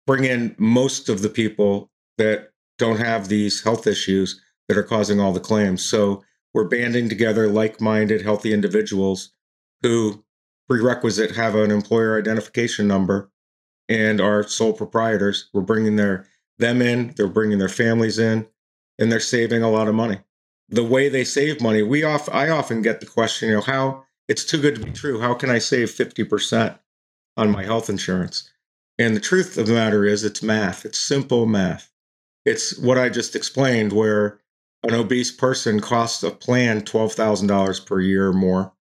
bring 0.07 0.25
in 0.25 0.55
most 0.59 1.09
of 1.09 1.23
the 1.23 1.29
people 1.29 1.91
that 2.19 2.51
don't 2.79 2.99
have 2.99 3.29
these 3.29 3.63
health 3.63 3.87
issues 3.87 4.41
that 4.69 4.77
are 4.77 4.83
causing 4.83 5.21
all 5.21 5.33
the 5.33 5.41
claims. 5.41 5.85
So 5.85 6.25
we're 6.55 6.69
banding 6.69 7.09
together 7.09 7.49
like 7.49 7.81
minded, 7.81 8.23
healthy 8.23 8.53
individuals 8.53 9.33
who 9.83 10.25
prerequisite 10.69 11.37
have 11.37 11.55
an 11.55 11.71
employer 11.71 12.19
identification 12.19 12.89
number 12.89 13.31
and 13.89 14.21
our 14.21 14.43
sole 14.43 14.73
proprietors. 14.73 15.49
We're 15.53 15.63
bringing 15.63 15.97
their 15.97 16.27
them 16.59 16.83
in, 16.83 17.15
they're 17.17 17.29
bringing 17.29 17.59
their 17.59 17.69
families 17.69 18.19
in, 18.19 18.47
and 18.99 19.11
they're 19.11 19.21
saving 19.21 19.63
a 19.63 19.71
lot 19.71 19.89
of 19.89 19.95
money. 19.95 20.19
The 20.73 20.85
way 20.85 21.09
they 21.09 21.25
save 21.25 21.61
money, 21.61 21.83
we 21.83 22.03
off 22.03 22.29
I 22.33 22.49
often 22.49 22.83
get 22.83 23.01
the 23.01 23.07
question, 23.07 23.51
you 23.51 23.57
know, 23.57 23.61
how 23.61 24.05
it's 24.29 24.45
too 24.45 24.61
good 24.61 24.75
to 24.77 24.85
be 24.85 24.91
true. 24.91 25.21
How 25.21 25.35
can 25.35 25.51
I 25.51 25.59
save 25.59 25.91
50% 25.91 26.79
on 27.37 27.51
my 27.51 27.65
health 27.65 27.89
insurance? 27.91 28.51
And 28.99 29.15
the 29.15 29.21
truth 29.21 29.57
of 29.59 29.67
the 29.67 29.75
matter 29.75 30.05
is 30.05 30.25
it's 30.25 30.43
math. 30.43 30.85
It's 30.85 30.99
simple 30.99 31.47
math. 31.47 31.93
It's 32.45 32.79
what 32.79 32.99
I 32.99 33.09
just 33.09 33.37
explained 33.37 33.93
where 33.93 34.41
an 34.83 34.95
obese 34.95 35.31
person 35.31 35.81
costs 35.81 36.23
a 36.23 36.31
plan 36.31 36.83
$12,000 36.83 37.87
per 37.87 38.01
year 38.01 38.29
or 38.29 38.33
more, 38.33 38.73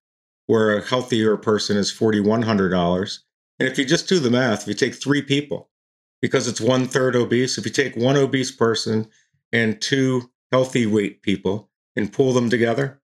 where 0.46 0.76
a 0.76 0.84
healthier 0.84 1.36
person 1.36 1.76
is 1.76 1.92
$4,100 1.92 3.18
and 3.62 3.70
if 3.70 3.78
you 3.78 3.84
just 3.84 4.08
do 4.08 4.18
the 4.18 4.28
math, 4.28 4.62
if 4.62 4.66
you 4.66 4.74
take 4.74 4.94
three 4.94 5.22
people, 5.22 5.70
because 6.20 6.48
it's 6.48 6.60
one 6.60 6.88
third 6.88 7.14
obese, 7.14 7.58
if 7.58 7.64
you 7.64 7.70
take 7.70 7.94
one 7.94 8.16
obese 8.16 8.50
person 8.50 9.08
and 9.52 9.80
two 9.80 10.32
healthy 10.50 10.84
weight 10.84 11.22
people 11.22 11.70
and 11.96 12.12
pull 12.12 12.32
them 12.32 12.50
together, 12.50 13.00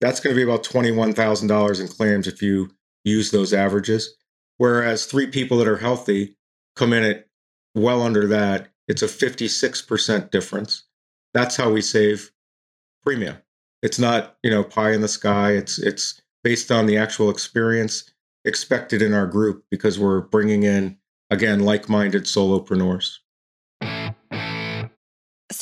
that's 0.00 0.20
going 0.20 0.34
to 0.34 0.38
be 0.38 0.42
about 0.42 0.64
$21,000 0.64 1.80
in 1.80 1.88
claims 1.88 2.26
if 2.26 2.42
you 2.42 2.70
use 3.04 3.30
those 3.30 3.52
averages. 3.52 4.16
Whereas 4.58 5.06
three 5.06 5.26
people 5.26 5.58
that 5.58 5.68
are 5.68 5.78
healthy 5.78 6.36
come 6.76 6.92
in 6.92 7.04
at 7.04 7.28
well 7.74 8.02
under 8.02 8.26
that. 8.28 8.68
It's 8.88 9.02
a 9.02 9.06
56% 9.06 10.30
difference. 10.30 10.84
That's 11.34 11.56
how 11.56 11.70
we 11.70 11.80
save 11.80 12.32
premium. 13.02 13.36
It's 13.82 13.98
not, 13.98 14.36
you 14.42 14.50
know, 14.50 14.62
pie 14.62 14.92
in 14.92 15.00
the 15.00 15.08
sky. 15.08 15.52
It's 15.52 15.78
it's 15.78 16.20
based 16.44 16.70
on 16.70 16.86
the 16.86 16.96
actual 16.96 17.30
experience 17.30 18.10
expected 18.44 19.02
in 19.02 19.14
our 19.14 19.26
group 19.26 19.64
because 19.70 19.98
we're 19.98 20.20
bringing 20.20 20.64
in 20.64 20.98
again, 21.30 21.60
like 21.60 21.88
minded 21.88 22.24
solopreneurs. 22.24 23.18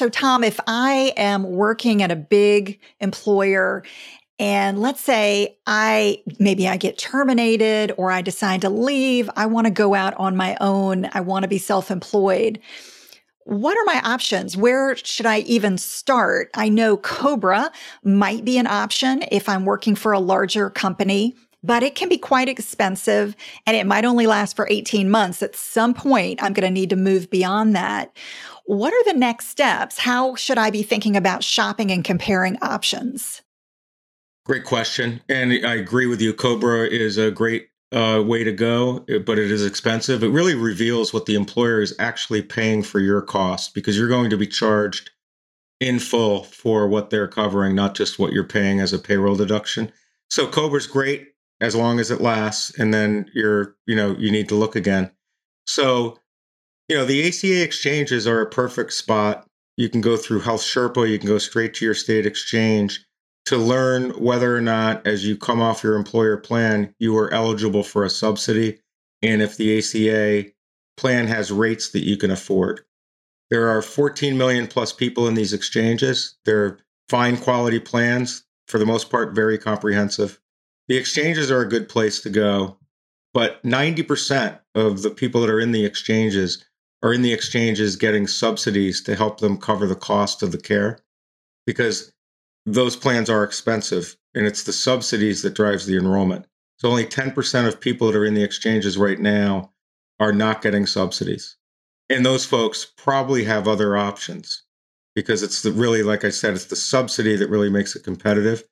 So, 0.00 0.08
Tom, 0.08 0.42
if 0.42 0.58
I 0.66 1.12
am 1.18 1.42
working 1.42 2.02
at 2.02 2.10
a 2.10 2.16
big 2.16 2.80
employer 3.00 3.84
and 4.38 4.80
let's 4.80 5.02
say 5.02 5.58
I 5.66 6.22
maybe 6.38 6.66
I 6.66 6.78
get 6.78 6.96
terminated 6.96 7.92
or 7.98 8.10
I 8.10 8.22
decide 8.22 8.62
to 8.62 8.70
leave, 8.70 9.28
I 9.36 9.44
want 9.44 9.66
to 9.66 9.70
go 9.70 9.92
out 9.92 10.14
on 10.14 10.38
my 10.38 10.56
own, 10.58 11.10
I 11.12 11.20
want 11.20 11.42
to 11.42 11.48
be 11.48 11.58
self 11.58 11.90
employed. 11.90 12.60
What 13.44 13.76
are 13.76 13.84
my 13.84 14.00
options? 14.02 14.56
Where 14.56 14.96
should 14.96 15.26
I 15.26 15.40
even 15.40 15.76
start? 15.76 16.48
I 16.54 16.70
know 16.70 16.96
Cobra 16.96 17.70
might 18.02 18.42
be 18.42 18.56
an 18.56 18.68
option 18.68 19.22
if 19.30 19.50
I'm 19.50 19.66
working 19.66 19.96
for 19.96 20.12
a 20.12 20.18
larger 20.18 20.70
company, 20.70 21.36
but 21.62 21.82
it 21.82 21.94
can 21.94 22.08
be 22.08 22.18
quite 22.18 22.48
expensive 22.48 23.36
and 23.66 23.76
it 23.76 23.86
might 23.86 24.04
only 24.04 24.26
last 24.26 24.56
for 24.56 24.66
18 24.70 25.10
months. 25.10 25.42
At 25.42 25.56
some 25.56 25.94
point, 25.94 26.42
I'm 26.42 26.52
going 26.52 26.66
to 26.66 26.70
need 26.70 26.90
to 26.90 26.96
move 26.96 27.30
beyond 27.30 27.74
that. 27.76 28.16
What 28.64 28.92
are 28.92 29.12
the 29.12 29.18
next 29.18 29.48
steps? 29.48 29.98
How 29.98 30.34
should 30.34 30.58
I 30.58 30.70
be 30.70 30.82
thinking 30.82 31.16
about 31.16 31.44
shopping 31.44 31.90
and 31.90 32.04
comparing 32.04 32.56
options? 32.62 33.42
Great 34.46 34.64
question. 34.64 35.20
And 35.28 35.52
I 35.66 35.74
agree 35.74 36.06
with 36.06 36.20
you. 36.20 36.32
Cobra 36.32 36.86
is 36.86 37.18
a 37.18 37.30
great 37.30 37.68
uh, 37.92 38.22
way 38.24 38.44
to 38.44 38.52
go, 38.52 39.04
but 39.26 39.38
it 39.38 39.50
is 39.50 39.64
expensive. 39.66 40.22
It 40.22 40.28
really 40.28 40.54
reveals 40.54 41.12
what 41.12 41.26
the 41.26 41.34
employer 41.34 41.80
is 41.80 41.94
actually 41.98 42.42
paying 42.42 42.82
for 42.82 43.00
your 43.00 43.20
cost 43.20 43.74
because 43.74 43.98
you're 43.98 44.08
going 44.08 44.30
to 44.30 44.36
be 44.36 44.46
charged 44.46 45.10
in 45.80 45.98
full 45.98 46.44
for 46.44 46.86
what 46.86 47.10
they're 47.10 47.28
covering, 47.28 47.74
not 47.74 47.94
just 47.94 48.18
what 48.18 48.32
you're 48.32 48.44
paying 48.44 48.80
as 48.80 48.92
a 48.92 48.98
payroll 48.98 49.34
deduction. 49.34 49.90
So 50.28 50.46
Cobra's 50.46 50.86
great 50.86 51.29
as 51.60 51.74
long 51.74 52.00
as 52.00 52.10
it 52.10 52.20
lasts, 52.20 52.78
and 52.78 52.92
then 52.92 53.30
you're, 53.34 53.76
you 53.86 53.94
know, 53.94 54.16
you 54.18 54.30
need 54.30 54.48
to 54.48 54.54
look 54.54 54.76
again. 54.76 55.10
So, 55.66 56.18
you 56.88 56.96
know, 56.96 57.04
the 57.04 57.26
ACA 57.28 57.62
exchanges 57.62 58.26
are 58.26 58.40
a 58.40 58.50
perfect 58.50 58.92
spot. 58.92 59.46
You 59.76 59.88
can 59.88 60.00
go 60.00 60.16
through 60.16 60.40
Health 60.40 60.62
Sherpa, 60.62 61.08
you 61.08 61.18
can 61.18 61.28
go 61.28 61.38
straight 61.38 61.74
to 61.74 61.84
your 61.84 61.94
state 61.94 62.26
exchange 62.26 63.04
to 63.46 63.56
learn 63.56 64.10
whether 64.10 64.54
or 64.54 64.60
not, 64.60 65.06
as 65.06 65.26
you 65.26 65.36
come 65.36 65.60
off 65.60 65.82
your 65.82 65.96
employer 65.96 66.36
plan, 66.36 66.94
you 66.98 67.16
are 67.16 67.32
eligible 67.32 67.82
for 67.82 68.04
a 68.04 68.10
subsidy 68.10 68.78
and 69.22 69.42
if 69.42 69.56
the 69.56 69.78
ACA 69.78 70.50
plan 70.96 71.26
has 71.26 71.50
rates 71.50 71.90
that 71.90 72.06
you 72.06 72.16
can 72.16 72.30
afford. 72.30 72.82
There 73.50 73.68
are 73.68 73.82
14 73.82 74.38
million 74.38 74.66
plus 74.66 74.92
people 74.92 75.26
in 75.26 75.34
these 75.34 75.52
exchanges. 75.52 76.36
They're 76.44 76.78
fine 77.08 77.36
quality 77.36 77.80
plans, 77.80 78.44
for 78.68 78.78
the 78.78 78.86
most 78.86 79.10
part, 79.10 79.34
very 79.34 79.58
comprehensive. 79.58 80.40
The 80.90 80.96
exchanges 80.96 81.52
are 81.52 81.60
a 81.60 81.68
good 81.68 81.88
place 81.88 82.20
to 82.22 82.30
go, 82.30 82.76
but 83.32 83.62
90% 83.62 84.58
of 84.74 85.02
the 85.02 85.10
people 85.10 85.40
that 85.40 85.48
are 85.48 85.60
in 85.60 85.70
the 85.70 85.84
exchanges 85.84 86.64
are 87.00 87.14
in 87.14 87.22
the 87.22 87.32
exchanges 87.32 87.94
getting 87.94 88.26
subsidies 88.26 89.00
to 89.04 89.14
help 89.14 89.38
them 89.38 89.56
cover 89.56 89.86
the 89.86 89.94
cost 89.94 90.42
of 90.42 90.50
the 90.50 90.58
care 90.58 90.98
because 91.64 92.12
those 92.66 92.96
plans 92.96 93.30
are 93.30 93.44
expensive 93.44 94.16
and 94.34 94.48
it's 94.48 94.64
the 94.64 94.72
subsidies 94.72 95.42
that 95.42 95.54
drives 95.54 95.86
the 95.86 95.96
enrollment. 95.96 96.46
So 96.78 96.88
only 96.88 97.06
10% 97.06 97.68
of 97.68 97.80
people 97.80 98.08
that 98.08 98.18
are 98.18 98.24
in 98.24 98.34
the 98.34 98.42
exchanges 98.42 98.98
right 98.98 99.20
now 99.20 99.70
are 100.18 100.32
not 100.32 100.60
getting 100.60 100.86
subsidies. 100.86 101.56
And 102.08 102.26
those 102.26 102.44
folks 102.44 102.84
probably 102.96 103.44
have 103.44 103.68
other 103.68 103.96
options 103.96 104.64
because 105.14 105.44
it's 105.44 105.62
the 105.62 105.70
really, 105.70 106.02
like 106.02 106.24
I 106.24 106.30
said, 106.30 106.54
it's 106.54 106.64
the 106.64 106.74
subsidy 106.74 107.36
that 107.36 107.48
really 107.48 107.70
makes 107.70 107.94
it 107.94 108.02
competitive. 108.02 108.64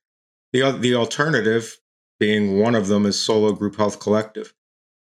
The, 0.52 0.72
the 0.72 0.96
alternative 0.96 1.78
being 2.18 2.58
one 2.58 2.74
of 2.74 2.88
them 2.88 3.06
is 3.06 3.20
Solo 3.20 3.52
Group 3.52 3.76
Health 3.76 4.00
Collective. 4.00 4.54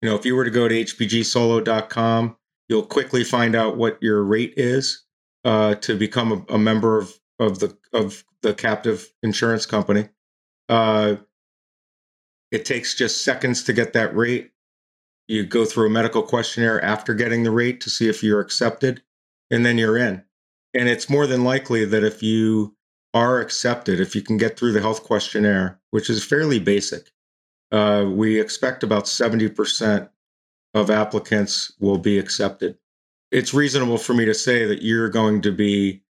You 0.01 0.09
know, 0.09 0.15
if 0.15 0.25
you 0.25 0.35
were 0.35 0.45
to 0.45 0.51
go 0.51 0.67
to 0.67 0.83
hbgsolo.com, 0.83 2.37
you'll 2.67 2.85
quickly 2.85 3.23
find 3.23 3.55
out 3.55 3.77
what 3.77 4.01
your 4.01 4.23
rate 4.23 4.53
is 4.57 5.03
uh, 5.43 5.75
to 5.75 5.97
become 5.97 6.31
a, 6.31 6.53
a 6.53 6.57
member 6.57 6.97
of, 6.97 7.13
of 7.39 7.59
the 7.59 7.77
of 7.93 8.23
the 8.41 8.53
captive 8.53 9.11
insurance 9.23 9.65
company. 9.65 10.09
Uh, 10.69 11.15
it 12.51 12.65
takes 12.65 12.95
just 12.95 13.23
seconds 13.23 13.63
to 13.63 13.73
get 13.73 13.93
that 13.93 14.15
rate. 14.15 14.51
You 15.27 15.45
go 15.45 15.65
through 15.65 15.87
a 15.87 15.91
medical 15.91 16.21
questionnaire 16.21 16.83
after 16.83 17.13
getting 17.13 17.43
the 17.43 17.51
rate 17.51 17.81
to 17.81 17.89
see 17.89 18.07
if 18.07 18.23
you're 18.23 18.39
accepted, 18.39 19.01
and 19.49 19.65
then 19.65 19.77
you're 19.77 19.97
in. 19.97 20.23
And 20.73 20.89
it's 20.89 21.09
more 21.09 21.25
than 21.25 21.43
likely 21.43 21.85
that 21.85 22.03
if 22.03 22.21
you 22.21 22.74
are 23.15 23.39
accepted, 23.39 23.99
if 23.99 24.13
you 24.13 24.21
can 24.21 24.37
get 24.37 24.59
through 24.59 24.73
the 24.73 24.81
health 24.81 25.03
questionnaire, 25.03 25.79
which 25.91 26.09
is 26.09 26.23
fairly 26.23 26.59
basic, 26.59 27.11
uh, 27.71 28.05
we 28.07 28.39
expect 28.39 28.83
about 28.83 29.05
70% 29.05 30.09
of 30.73 30.91
applicants 30.91 31.71
will 31.79 31.97
be 31.97 32.19
accepted. 32.19 32.77
It's 33.31 33.53
reasonable 33.53 33.97
for 33.97 34.13
me 34.13 34.25
to 34.25 34.33
say 34.33 34.65
that 34.65 34.83
you're 34.83 35.09
going 35.09 35.41
to 35.41 35.51
be 35.51 36.03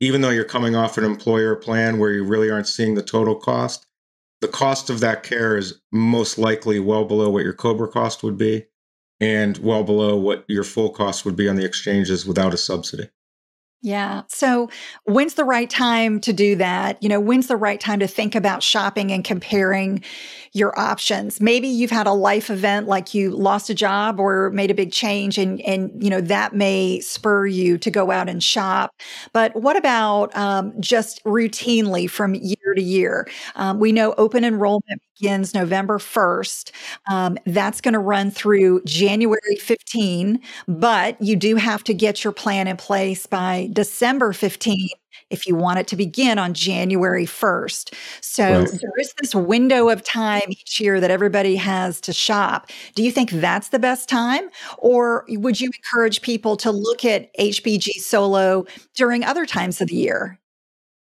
even 0.00 0.20
though 0.20 0.30
you're 0.30 0.44
coming 0.44 0.74
off 0.74 0.98
an 0.98 1.04
employer 1.04 1.54
plan 1.54 1.96
where 1.98 2.10
you 2.10 2.24
really 2.24 2.50
aren't 2.50 2.66
seeing 2.66 2.96
the 2.96 3.02
total 3.04 3.36
cost, 3.36 3.86
the 4.40 4.48
cost 4.48 4.90
of 4.90 4.98
that 4.98 5.22
care 5.22 5.56
is 5.56 5.80
most 5.92 6.38
likely 6.38 6.80
well 6.80 7.04
below 7.04 7.30
what 7.30 7.44
your 7.44 7.52
Cobra 7.52 7.86
cost 7.86 8.24
would 8.24 8.36
be 8.36 8.66
and 9.20 9.58
well 9.58 9.84
below 9.84 10.16
what 10.16 10.44
your 10.48 10.64
full 10.64 10.90
cost 10.90 11.24
would 11.24 11.36
be 11.36 11.48
on 11.48 11.54
the 11.54 11.64
exchanges 11.64 12.26
without 12.26 12.52
a 12.52 12.56
subsidy. 12.56 13.08
Yeah. 13.84 14.22
So 14.28 14.70
when's 15.06 15.34
the 15.34 15.44
right 15.44 15.68
time 15.68 16.20
to 16.20 16.32
do 16.32 16.54
that? 16.56 17.02
You 17.02 17.08
know, 17.08 17.18
when's 17.18 17.48
the 17.48 17.56
right 17.56 17.80
time 17.80 17.98
to 17.98 18.06
think 18.06 18.36
about 18.36 18.62
shopping 18.62 19.10
and 19.10 19.24
comparing 19.24 20.04
your 20.52 20.78
options? 20.78 21.40
Maybe 21.40 21.66
you've 21.66 21.90
had 21.90 22.06
a 22.06 22.12
life 22.12 22.48
event 22.48 22.86
like 22.86 23.12
you 23.12 23.32
lost 23.32 23.70
a 23.70 23.74
job 23.74 24.20
or 24.20 24.50
made 24.50 24.70
a 24.70 24.74
big 24.74 24.92
change 24.92 25.36
and, 25.36 25.60
and, 25.62 25.90
you 26.00 26.10
know, 26.10 26.20
that 26.20 26.54
may 26.54 27.00
spur 27.00 27.46
you 27.46 27.76
to 27.78 27.90
go 27.90 28.12
out 28.12 28.28
and 28.28 28.40
shop. 28.40 28.92
But 29.32 29.56
what 29.56 29.76
about 29.76 30.34
um, 30.36 30.80
just 30.80 31.22
routinely 31.24 32.08
from 32.08 32.36
year 32.36 32.74
to 32.76 32.82
year? 32.82 33.26
Um, 33.56 33.80
we 33.80 33.90
know 33.90 34.14
open 34.16 34.44
enrollment 34.44 35.02
begins 35.18 35.54
November 35.54 35.98
1st. 35.98 36.70
Um, 37.10 37.38
that's 37.46 37.80
going 37.80 37.94
to 37.94 38.00
run 38.00 38.30
through 38.30 38.82
January 38.84 39.56
15, 39.58 40.40
but 40.68 41.20
you 41.20 41.36
do 41.36 41.56
have 41.56 41.84
to 41.84 41.94
get 41.94 42.24
your 42.24 42.32
plan 42.32 42.66
in 42.66 42.76
place 42.76 43.26
by 43.26 43.68
December 43.72 44.32
15 44.32 44.88
if 45.30 45.46
you 45.46 45.54
want 45.54 45.78
it 45.78 45.86
to 45.88 45.96
begin 45.96 46.38
on 46.38 46.54
January 46.54 47.26
1st. 47.26 47.94
So 48.20 48.60
right. 48.60 48.68
there 48.68 48.92
is 48.98 49.14
this 49.20 49.34
window 49.34 49.88
of 49.88 50.02
time 50.04 50.42
each 50.48 50.80
year 50.80 51.00
that 51.00 51.10
everybody 51.10 51.56
has 51.56 52.00
to 52.02 52.12
shop. 52.12 52.70
Do 52.94 53.02
you 53.02 53.10
think 53.10 53.30
that's 53.30 53.68
the 53.68 53.78
best 53.78 54.08
time? 54.08 54.48
Or 54.78 55.24
would 55.28 55.60
you 55.60 55.70
encourage 55.74 56.22
people 56.22 56.56
to 56.58 56.70
look 56.70 57.04
at 57.04 57.34
HBG 57.36 57.92
Solo 58.00 58.64
during 58.94 59.24
other 59.24 59.46
times 59.46 59.80
of 59.80 59.88
the 59.88 59.96
year? 59.96 60.38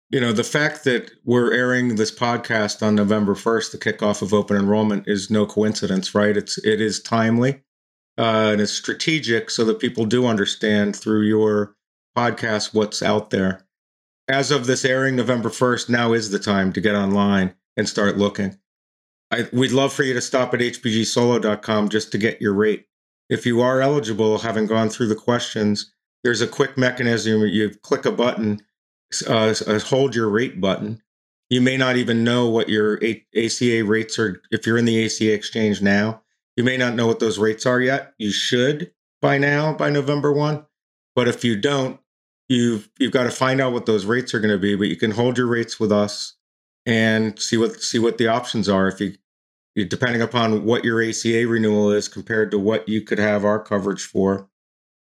You 0.09 0.21
know, 0.21 0.31
the 0.31 0.43
fact 0.43 0.85
that 0.85 1.11
we're 1.25 1.51
airing 1.51 1.95
this 1.95 2.11
podcast 2.11 2.85
on 2.85 2.95
November 2.95 3.35
1st, 3.35 3.71
the 3.71 3.77
kickoff 3.77 4.21
of 4.21 4.33
open 4.33 4.55
enrollment, 4.55 5.03
is 5.05 5.29
no 5.29 5.45
coincidence, 5.45 6.15
right? 6.15 6.37
It's 6.37 6.57
it 6.59 6.79
is 6.79 7.01
timely 7.01 7.61
uh, 8.17 8.51
and 8.51 8.61
it's 8.61 8.71
strategic 8.71 9.49
so 9.49 9.63
that 9.65 9.79
people 9.79 10.05
do 10.05 10.25
understand 10.25 10.95
through 10.95 11.23
your 11.23 11.75
podcast 12.17 12.73
what's 12.73 13.03
out 13.03 13.29
there. 13.29 13.65
As 14.27 14.51
of 14.51 14.65
this 14.65 14.83
airing 14.83 15.15
November 15.15 15.49
1st, 15.49 15.89
now 15.89 16.13
is 16.13 16.31
the 16.31 16.39
time 16.39 16.73
to 16.73 16.81
get 16.81 16.95
online 16.95 17.53
and 17.77 17.87
start 17.87 18.17
looking. 18.17 18.57
I, 19.31 19.47
we'd 19.53 19.71
love 19.71 19.93
for 19.93 20.03
you 20.03 20.13
to 20.13 20.21
stop 20.21 20.53
at 20.53 20.59
hbgsolo.com 20.59 21.89
just 21.89 22.11
to 22.11 22.17
get 22.17 22.41
your 22.41 22.53
rate. 22.53 22.87
If 23.29 23.45
you 23.45 23.61
are 23.61 23.81
eligible, 23.81 24.39
having 24.39 24.67
gone 24.67 24.89
through 24.89 25.07
the 25.07 25.15
questions, 25.15 25.93
there's 26.23 26.41
a 26.41 26.47
quick 26.47 26.77
mechanism. 26.77 27.41
You 27.41 27.69
click 27.69 28.05
a 28.05 28.11
button 28.11 28.61
uh, 29.27 29.53
a 29.65 29.79
hold 29.79 30.15
your 30.15 30.29
rate 30.29 30.59
button. 30.59 31.01
You 31.49 31.61
may 31.61 31.77
not 31.77 31.95
even 31.95 32.23
know 32.23 32.49
what 32.49 32.69
your 32.69 32.99
ACA 33.35 33.83
rates 33.85 34.19
are. 34.19 34.41
If 34.51 34.67
you're 34.67 34.77
in 34.77 34.85
the 34.85 35.05
ACA 35.05 35.33
exchange 35.33 35.81
now, 35.81 36.21
you 36.57 36.63
may 36.63 36.75
not 36.75 36.95
know 36.95 37.07
what 37.07 37.19
those 37.19 37.39
rates 37.39 37.65
are 37.65 37.79
yet. 37.79 38.13
You 38.17 38.31
should 38.31 38.91
by 39.21 39.37
now, 39.37 39.73
by 39.73 39.89
November 39.89 40.33
1. 40.33 40.65
But 41.15 41.27
if 41.27 41.43
you 41.43 41.55
don't, 41.55 41.99
you've 42.49 42.89
you've 42.99 43.13
got 43.13 43.23
to 43.23 43.31
find 43.31 43.61
out 43.61 43.73
what 43.73 43.85
those 43.85 44.05
rates 44.05 44.33
are 44.33 44.39
going 44.39 44.53
to 44.53 44.59
be. 44.59 44.75
But 44.75 44.87
you 44.87 44.97
can 44.97 45.11
hold 45.11 45.37
your 45.37 45.47
rates 45.47 45.79
with 45.79 45.91
us 45.91 46.35
and 46.85 47.39
see 47.39 47.57
what 47.57 47.81
see 47.81 47.99
what 47.99 48.17
the 48.17 48.27
options 48.27 48.67
are. 48.67 48.87
If 48.87 48.99
you 48.99 49.13
depending 49.85 50.21
upon 50.21 50.65
what 50.65 50.83
your 50.83 51.01
ACA 51.01 51.47
renewal 51.47 51.91
is 51.91 52.07
compared 52.07 52.51
to 52.51 52.59
what 52.59 52.89
you 52.89 53.01
could 53.01 53.19
have 53.19 53.45
our 53.45 53.59
coverage 53.59 54.03
for, 54.03 54.49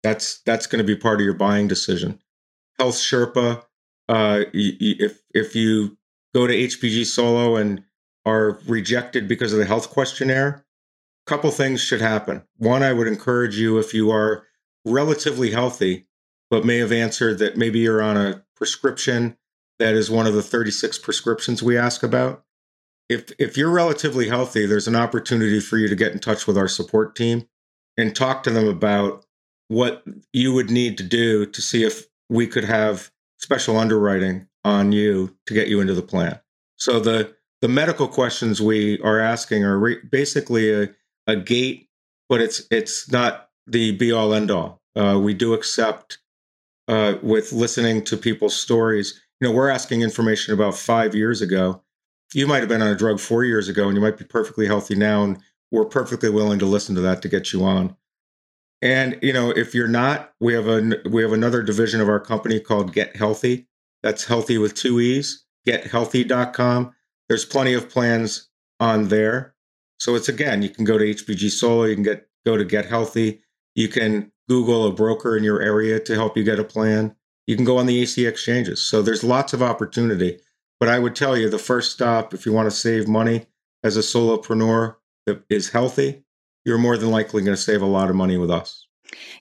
that's 0.02 0.40
that's 0.42 0.66
going 0.66 0.84
to 0.84 0.84
be 0.84 0.96
part 0.96 1.20
of 1.20 1.24
your 1.24 1.34
buying 1.34 1.68
decision. 1.68 2.20
Health 2.78 2.96
Sherpa 2.96 3.64
uh, 4.10 4.44
if 4.52 5.22
if 5.32 5.54
you 5.54 5.96
go 6.34 6.46
to 6.46 6.52
HBG 6.52 7.06
Solo 7.06 7.54
and 7.54 7.84
are 8.26 8.58
rejected 8.66 9.28
because 9.28 9.52
of 9.52 9.60
the 9.60 9.64
health 9.64 9.88
questionnaire, 9.88 10.64
a 11.26 11.30
couple 11.30 11.50
things 11.52 11.80
should 11.80 12.00
happen. 12.00 12.42
One, 12.56 12.82
I 12.82 12.92
would 12.92 13.06
encourage 13.06 13.56
you 13.56 13.78
if 13.78 13.94
you 13.94 14.10
are 14.10 14.46
relatively 14.84 15.52
healthy, 15.52 16.08
but 16.50 16.64
may 16.64 16.78
have 16.78 16.90
answered 16.90 17.38
that 17.38 17.56
maybe 17.56 17.78
you're 17.78 18.02
on 18.02 18.16
a 18.16 18.44
prescription 18.56 19.36
that 19.78 19.94
is 19.94 20.10
one 20.10 20.26
of 20.26 20.34
the 20.34 20.42
36 20.42 20.98
prescriptions 20.98 21.62
we 21.62 21.78
ask 21.78 22.02
about. 22.02 22.44
If 23.08 23.30
if 23.38 23.56
you're 23.56 23.70
relatively 23.70 24.28
healthy, 24.28 24.66
there's 24.66 24.88
an 24.88 24.96
opportunity 24.96 25.60
for 25.60 25.78
you 25.78 25.86
to 25.86 25.96
get 25.96 26.12
in 26.12 26.18
touch 26.18 26.48
with 26.48 26.58
our 26.58 26.68
support 26.68 27.14
team 27.14 27.48
and 27.96 28.14
talk 28.14 28.42
to 28.42 28.50
them 28.50 28.66
about 28.66 29.24
what 29.68 30.02
you 30.32 30.52
would 30.52 30.68
need 30.68 30.98
to 30.98 31.04
do 31.04 31.46
to 31.46 31.62
see 31.62 31.84
if 31.84 32.06
we 32.28 32.48
could 32.48 32.64
have 32.64 33.12
special 33.40 33.76
underwriting 33.78 34.46
on 34.64 34.92
you 34.92 35.36
to 35.46 35.54
get 35.54 35.68
you 35.68 35.80
into 35.80 35.94
the 35.94 36.02
plan. 36.02 36.38
So 36.76 37.00
the 37.00 37.34
the 37.60 37.68
medical 37.68 38.08
questions 38.08 38.60
we 38.62 38.98
are 39.00 39.20
asking 39.20 39.64
are 39.64 39.78
re- 39.78 40.00
basically 40.10 40.72
a, 40.72 40.88
a 41.26 41.36
gate, 41.36 41.88
but 42.28 42.40
it's 42.40 42.62
it's 42.70 43.10
not 43.10 43.48
the 43.66 43.92
be 43.92 44.12
all 44.12 44.32
end 44.32 44.50
all. 44.50 44.80
Uh, 44.96 45.20
we 45.22 45.34
do 45.34 45.54
accept 45.54 46.18
uh, 46.88 47.14
with 47.22 47.52
listening 47.52 48.02
to 48.04 48.16
people's 48.16 48.56
stories. 48.56 49.20
You 49.40 49.48
know, 49.48 49.54
we're 49.54 49.68
asking 49.68 50.02
information 50.02 50.54
about 50.54 50.76
five 50.76 51.14
years 51.14 51.40
ago. 51.40 51.82
You 52.32 52.46
might 52.46 52.60
have 52.60 52.68
been 52.68 52.82
on 52.82 52.88
a 52.88 52.96
drug 52.96 53.20
four 53.20 53.44
years 53.44 53.68
ago, 53.68 53.86
and 53.86 53.96
you 53.96 54.02
might 54.02 54.18
be 54.18 54.24
perfectly 54.24 54.66
healthy 54.66 54.94
now, 54.94 55.24
and 55.24 55.38
we're 55.70 55.84
perfectly 55.84 56.30
willing 56.30 56.58
to 56.58 56.66
listen 56.66 56.94
to 56.94 57.00
that 57.02 57.22
to 57.22 57.28
get 57.28 57.52
you 57.52 57.64
on. 57.64 57.96
And 58.82 59.18
you 59.22 59.32
know, 59.32 59.50
if 59.50 59.74
you're 59.74 59.88
not, 59.88 60.32
we 60.40 60.54
have 60.54 60.66
a 60.66 61.00
we 61.08 61.22
have 61.22 61.32
another 61.32 61.62
division 61.62 62.00
of 62.00 62.08
our 62.08 62.20
company 62.20 62.60
called 62.60 62.92
Get 62.92 63.16
Healthy. 63.16 63.66
That's 64.02 64.24
healthy 64.24 64.58
with 64.58 64.74
two 64.74 65.00
e's. 65.00 65.44
GetHealthy.com. 65.68 66.94
There's 67.28 67.44
plenty 67.44 67.74
of 67.74 67.90
plans 67.90 68.48
on 68.78 69.08
there. 69.08 69.54
So 69.98 70.14
it's 70.14 70.28
again, 70.28 70.62
you 70.62 70.70
can 70.70 70.84
go 70.84 70.96
to 70.96 71.04
HBG 71.04 71.50
Solo, 71.50 71.84
you 71.84 71.94
can 71.94 72.02
get 72.02 72.28
go 72.46 72.56
to 72.56 72.64
Get 72.64 72.86
Healthy, 72.86 73.42
you 73.74 73.88
can 73.88 74.32
Google 74.48 74.86
a 74.86 74.92
broker 74.92 75.36
in 75.36 75.44
your 75.44 75.60
area 75.60 76.00
to 76.00 76.14
help 76.14 76.36
you 76.36 76.42
get 76.42 76.58
a 76.58 76.64
plan. 76.64 77.14
You 77.46 77.56
can 77.56 77.64
go 77.64 77.78
on 77.78 77.86
the 77.86 78.00
AC 78.00 78.26
exchanges. 78.26 78.80
So 78.80 79.02
there's 79.02 79.22
lots 79.22 79.52
of 79.52 79.62
opportunity. 79.62 80.38
But 80.78 80.88
I 80.88 80.98
would 80.98 81.14
tell 81.14 81.36
you 81.36 81.50
the 81.50 81.58
first 81.58 81.92
stop 81.92 82.32
if 82.32 82.46
you 82.46 82.52
want 82.52 82.66
to 82.66 82.76
save 82.76 83.06
money 83.06 83.46
as 83.84 83.96
a 83.96 84.00
solopreneur 84.00 84.96
that 85.26 85.42
is 85.50 85.70
healthy 85.70 86.24
you're 86.64 86.78
more 86.78 86.96
than 86.96 87.10
likely 87.10 87.42
going 87.42 87.56
to 87.56 87.62
save 87.62 87.82
a 87.82 87.86
lot 87.86 88.10
of 88.10 88.16
money 88.16 88.38
with 88.38 88.50
us. 88.50 88.86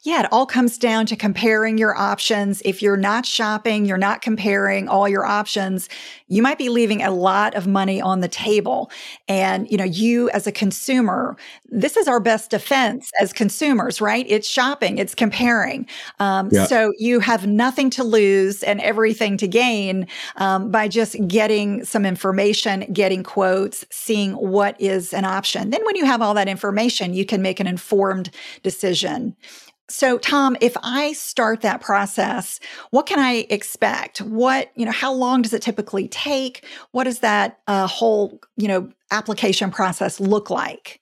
Yeah, 0.04 0.22
it 0.22 0.28
all 0.32 0.46
comes 0.46 0.78
down 0.78 1.06
to 1.08 1.16
comparing 1.16 1.78
your 1.78 1.96
options. 1.96 2.62
If 2.66 2.82
you're 2.82 2.98
not 2.98 3.26
shopping, 3.26 3.86
you're 3.86 3.98
not 3.98 4.22
comparing 4.22 4.88
all 4.88 5.08
your 5.10 5.26
options, 5.26 5.90
you 6.28 6.42
might 6.42 6.58
be 6.58 6.70
leaving 6.70 7.02
a 7.02 7.12
lot 7.12 7.56
of 7.56 7.68
money 7.68 8.02
on 8.02 8.22
the 8.22 8.28
table. 8.28 8.92
And, 9.28 9.70
you 9.70 9.78
know, 9.78 9.84
you 9.84 10.30
as 10.30 10.48
a 10.48 10.52
consumer, 10.52 11.36
this 11.70 11.98
is 11.98 12.08
our 12.08 12.20
best 12.20 12.52
defense 12.52 13.12
as 13.20 13.34
consumers, 13.34 14.00
right? 14.00 14.26
It's 14.30 14.48
shopping, 14.48 14.98
it's 14.98 15.16
comparing. 15.16 15.88
Um, 16.20 16.50
yeah. 16.52 16.66
So 16.66 16.94
you 16.98 17.20
have 17.20 17.46
nothing 17.46 17.90
to 17.92 18.04
lose 18.04 18.64
and 18.64 18.80
everything 18.82 19.38
to 19.38 19.48
gain 19.48 20.08
um, 20.38 20.72
by 20.72 20.88
just 20.88 21.16
getting 21.28 21.84
some 21.84 22.06
information, 22.06 22.86
getting 22.94 23.24
quotes, 23.24 23.86
seeing 23.90 24.34
what 24.34 24.80
is 24.80 25.14
an 25.14 25.26
option. 25.26 25.72
Then 25.72 25.84
when 25.86 25.96
you 25.96 26.06
have 26.06 26.22
all 26.22 26.34
that 26.36 26.48
information, 26.48 27.14
you 27.14 27.26
can 27.26 27.42
make 27.42 27.60
an 27.60 27.68
informed 27.68 28.30
decision. 28.64 29.36
So, 29.90 30.20
Tom, 30.20 30.56
if 30.62 30.78
I 30.84 31.14
start 31.14 31.62
that 31.62 31.82
process, 31.82 32.60
what 32.92 33.08
can 33.08 33.20
I 33.20 33.48
expect? 33.50 34.20
What, 34.22 34.72
you 34.76 34.86
know, 34.86 34.92
how 34.92 35.12
long 35.12 35.42
does 35.42 35.54
it 35.54 35.62
typically 35.62 36.08
take? 36.08 36.64
What 36.92 37.06
does 37.06 37.20
that 37.20 37.60
uh, 37.68 37.88
whole, 37.88 38.40
you 38.56 38.68
know, 38.68 38.92
application 39.12 39.72
process 39.72 40.20
look 40.20 40.50
like? 40.50 41.02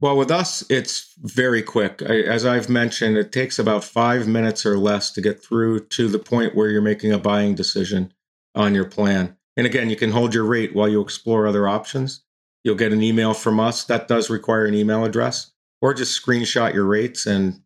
Well, 0.00 0.16
with 0.16 0.30
us, 0.30 0.64
it's 0.70 1.12
very 1.18 1.60
quick. 1.60 2.02
I, 2.08 2.20
as 2.20 2.46
I've 2.46 2.68
mentioned, 2.68 3.16
it 3.16 3.32
takes 3.32 3.58
about 3.58 3.82
five 3.82 4.28
minutes 4.28 4.64
or 4.64 4.78
less 4.78 5.10
to 5.12 5.20
get 5.20 5.42
through 5.42 5.86
to 5.86 6.06
the 6.08 6.20
point 6.20 6.54
where 6.54 6.70
you're 6.70 6.80
making 6.80 7.12
a 7.12 7.18
buying 7.18 7.56
decision 7.56 8.12
on 8.54 8.76
your 8.76 8.84
plan. 8.84 9.36
And 9.56 9.66
again, 9.66 9.90
you 9.90 9.96
can 9.96 10.12
hold 10.12 10.34
your 10.34 10.44
rate 10.44 10.72
while 10.72 10.88
you 10.88 11.00
explore 11.00 11.48
other 11.48 11.66
options. 11.66 12.22
You'll 12.62 12.76
get 12.76 12.92
an 12.92 13.02
email 13.02 13.34
from 13.34 13.58
us 13.58 13.84
that 13.84 14.06
does 14.06 14.30
require 14.30 14.66
an 14.66 14.74
email 14.74 15.04
address, 15.04 15.50
or 15.82 15.94
just 15.94 16.24
screenshot 16.24 16.74
your 16.74 16.84
rates 16.84 17.26
and 17.26 17.60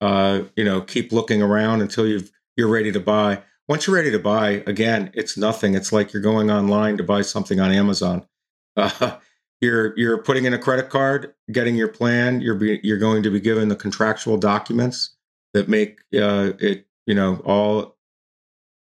uh, 0.00 0.42
you 0.56 0.64
know, 0.64 0.80
keep 0.80 1.12
looking 1.12 1.42
around 1.42 1.80
until 1.80 2.06
you've 2.06 2.30
you're 2.56 2.68
ready 2.68 2.92
to 2.92 3.00
buy. 3.00 3.42
Once 3.68 3.86
you're 3.86 3.96
ready 3.96 4.10
to 4.10 4.18
buy, 4.18 4.62
again, 4.66 5.10
it's 5.14 5.36
nothing. 5.36 5.74
It's 5.74 5.92
like 5.92 6.12
you're 6.12 6.22
going 6.22 6.50
online 6.50 6.96
to 6.96 7.04
buy 7.04 7.22
something 7.22 7.60
on 7.60 7.72
Amazon. 7.72 8.26
Uh, 8.76 9.18
you're 9.60 9.98
you're 9.98 10.22
putting 10.22 10.44
in 10.44 10.54
a 10.54 10.58
credit 10.58 10.88
card, 10.88 11.34
getting 11.52 11.74
your 11.74 11.88
plan. 11.88 12.40
You're 12.40 12.54
be, 12.54 12.80
you're 12.82 12.98
going 12.98 13.22
to 13.24 13.30
be 13.30 13.40
given 13.40 13.68
the 13.68 13.76
contractual 13.76 14.38
documents 14.38 15.16
that 15.52 15.68
make 15.68 16.00
uh, 16.14 16.52
it 16.58 16.86
you 17.06 17.14
know 17.14 17.42
all 17.44 17.96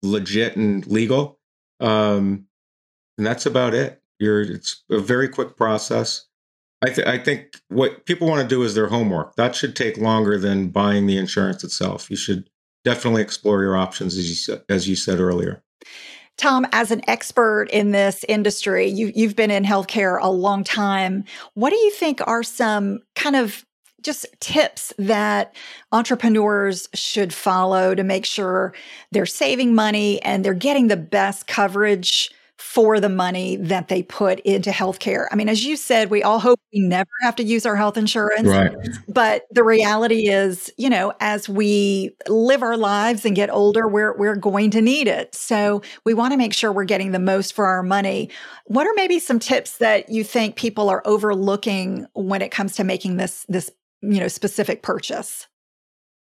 legit 0.03 0.55
and 0.55 0.86
legal, 0.88 1.39
um, 1.82 2.45
and 3.17 3.27
that's 3.27 3.45
about 3.45 3.73
it. 3.73 4.01
You're 4.19 4.41
it's 4.41 4.84
a 4.89 4.99
very 4.99 5.27
quick 5.27 5.58
process. 5.58 6.29
I, 6.82 6.89
th- 6.89 7.08
I 7.08 7.18
think 7.18 7.60
what 7.68 8.06
people 8.06 8.28
want 8.28 8.42
to 8.42 8.48
do 8.48 8.63
is 8.63 8.74
their 8.74 8.88
homework. 8.88 9.36
That 9.36 9.56
should 9.56 9.76
take 9.76 9.98
longer 9.98 10.38
than 10.38 10.70
buying 10.70 11.08
the 11.08 11.18
insurance 11.18 11.63
itself. 11.63 12.10
You 12.10 12.15
should 12.15 12.50
definitely 12.86 13.22
explore 13.22 13.62
your 13.62 13.76
options, 13.76 14.18
as 14.18 14.30
you 14.30 14.36
said, 14.36 14.63
as 14.70 14.88
you 14.88 14.96
said 14.96 15.20
earlier. 15.20 15.62
Tom, 16.38 16.65
as 16.72 16.89
an 16.89 17.02
expert 17.10 17.65
in 17.65 17.92
this 17.92 18.24
industry, 18.30 18.88
you, 18.88 19.12
you've 19.13 19.36
been 19.36 19.52
in 19.52 19.65
healthcare 19.65 20.18
a 20.22 20.32
long 20.32 20.63
time. 20.63 21.26
What 21.54 21.72
do 21.72 21.76
you 21.76 21.92
think 21.92 22.22
are 22.26 22.44
some 22.44 23.00
kind 23.15 23.36
of 23.36 23.65
just 24.02 24.26
tips 24.39 24.94
that 24.98 25.54
entrepreneurs 25.92 26.88
should 26.94 27.34
follow 27.34 27.94
to 27.94 28.04
make 28.04 28.26
sure 28.26 28.74
they're 29.12 29.26
saving 29.26 29.76
money 29.76 30.22
and 30.22 30.46
they're 30.46 30.54
getting 30.54 30.88
the 30.88 30.96
best 30.96 31.48
coverage 31.48 32.32
for 32.60 33.00
the 33.00 33.10
money 33.10 33.56
that 33.56 33.88
they 33.88 34.04
put 34.04 34.41
into 34.41 34.69
healthcare. 34.69 35.28
I 35.32 35.36
mean, 35.36 35.48
as 35.48 35.63
you 35.63 35.78
said, 35.78 36.10
we 36.10 36.22
all 36.22 36.39
hope 36.39 36.60
we 36.74 36.82
never 36.82 37.10
have 37.22 37.34
to 37.38 37.43
use 37.43 37.65
our 37.65 37.78
health 37.78 37.95
insurance. 37.95 38.50
Right. 38.50 38.76
But 39.08 39.45
the 39.50 39.63
reality 39.63 40.28
is, 40.28 40.69
you 40.78 40.89
know, 40.89 41.13
as 41.22 41.48
we 41.48 42.12
live 42.28 42.62
our 42.62 42.76
lives 42.76 43.26
and 43.26 43.34
get 43.34 43.50
older, 43.50 43.88
we're 43.88 44.15
we're 44.17 44.36
going 44.36 44.72
to 44.72 44.82
need 44.82 45.08
it. 45.08 45.34
So 45.34 45.82
we 46.04 46.13
want 46.13 46.34
to 46.34 46.38
make 46.38 46.54
sure 46.54 46.74
we're 46.74 46.84
getting 46.84 47.13
the 47.13 47.19
most 47.19 47.54
for 47.54 47.65
our 47.65 47.82
money. 47.82 48.30
What 48.65 48.86
are 48.86 48.93
maybe 48.95 49.19
some 49.19 49.39
tips 49.39 49.78
that 49.78 50.10
you 50.10 50.26
think 50.26 50.58
people 50.58 50.89
are 50.89 51.02
overlooking 51.06 52.08
when 52.13 52.41
it 52.41 52.52
comes 52.52 52.76
to 52.76 52.84
making 52.84 53.15
this 53.15 53.45
this, 53.48 53.72
you 54.02 54.19
know, 54.19 54.28
specific 54.28 54.84
purchase? 54.84 55.48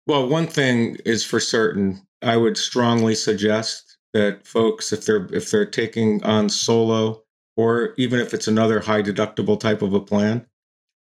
Well, 0.06 0.30
one 0.30 0.45
thing 0.45 0.97
is 1.04 1.26
for 1.26 1.39
certain, 1.39 2.00
I 2.21 2.38
would 2.38 2.58
strongly 2.58 3.15
suggest 3.15 3.87
that 4.17 4.47
folks, 4.47 4.91
if 4.91 5.06
they're 5.06 5.27
if 5.32 5.51
they're 5.51 5.65
taking 5.65 6.23
on 6.23 6.49
solo 6.49 7.23
or 7.56 7.93
even 7.97 8.19
if 8.19 8.34
it's 8.34 8.47
another 8.47 8.80
high 8.80 9.03
deductible 9.03 9.60
type 9.60 9.82
of 9.84 9.93
a 9.93 9.99
plan, 9.99 10.45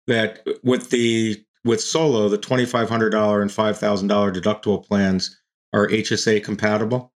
that 0.07 0.47
with 0.63 0.91
the 0.91 1.45
with 1.65 1.81
solo, 1.81 2.29
the 2.29 2.39
twenty 2.39 2.65
five 2.65 2.89
hundred 2.89 3.11
dollar 3.11 3.43
and 3.43 3.51
five 3.51 3.79
thousand 3.79 4.09
dollar 4.09 4.33
deductible 4.33 4.87
plans 4.87 5.41
are 5.73 5.89
HSA 5.89 6.45
compatible. 6.45 7.13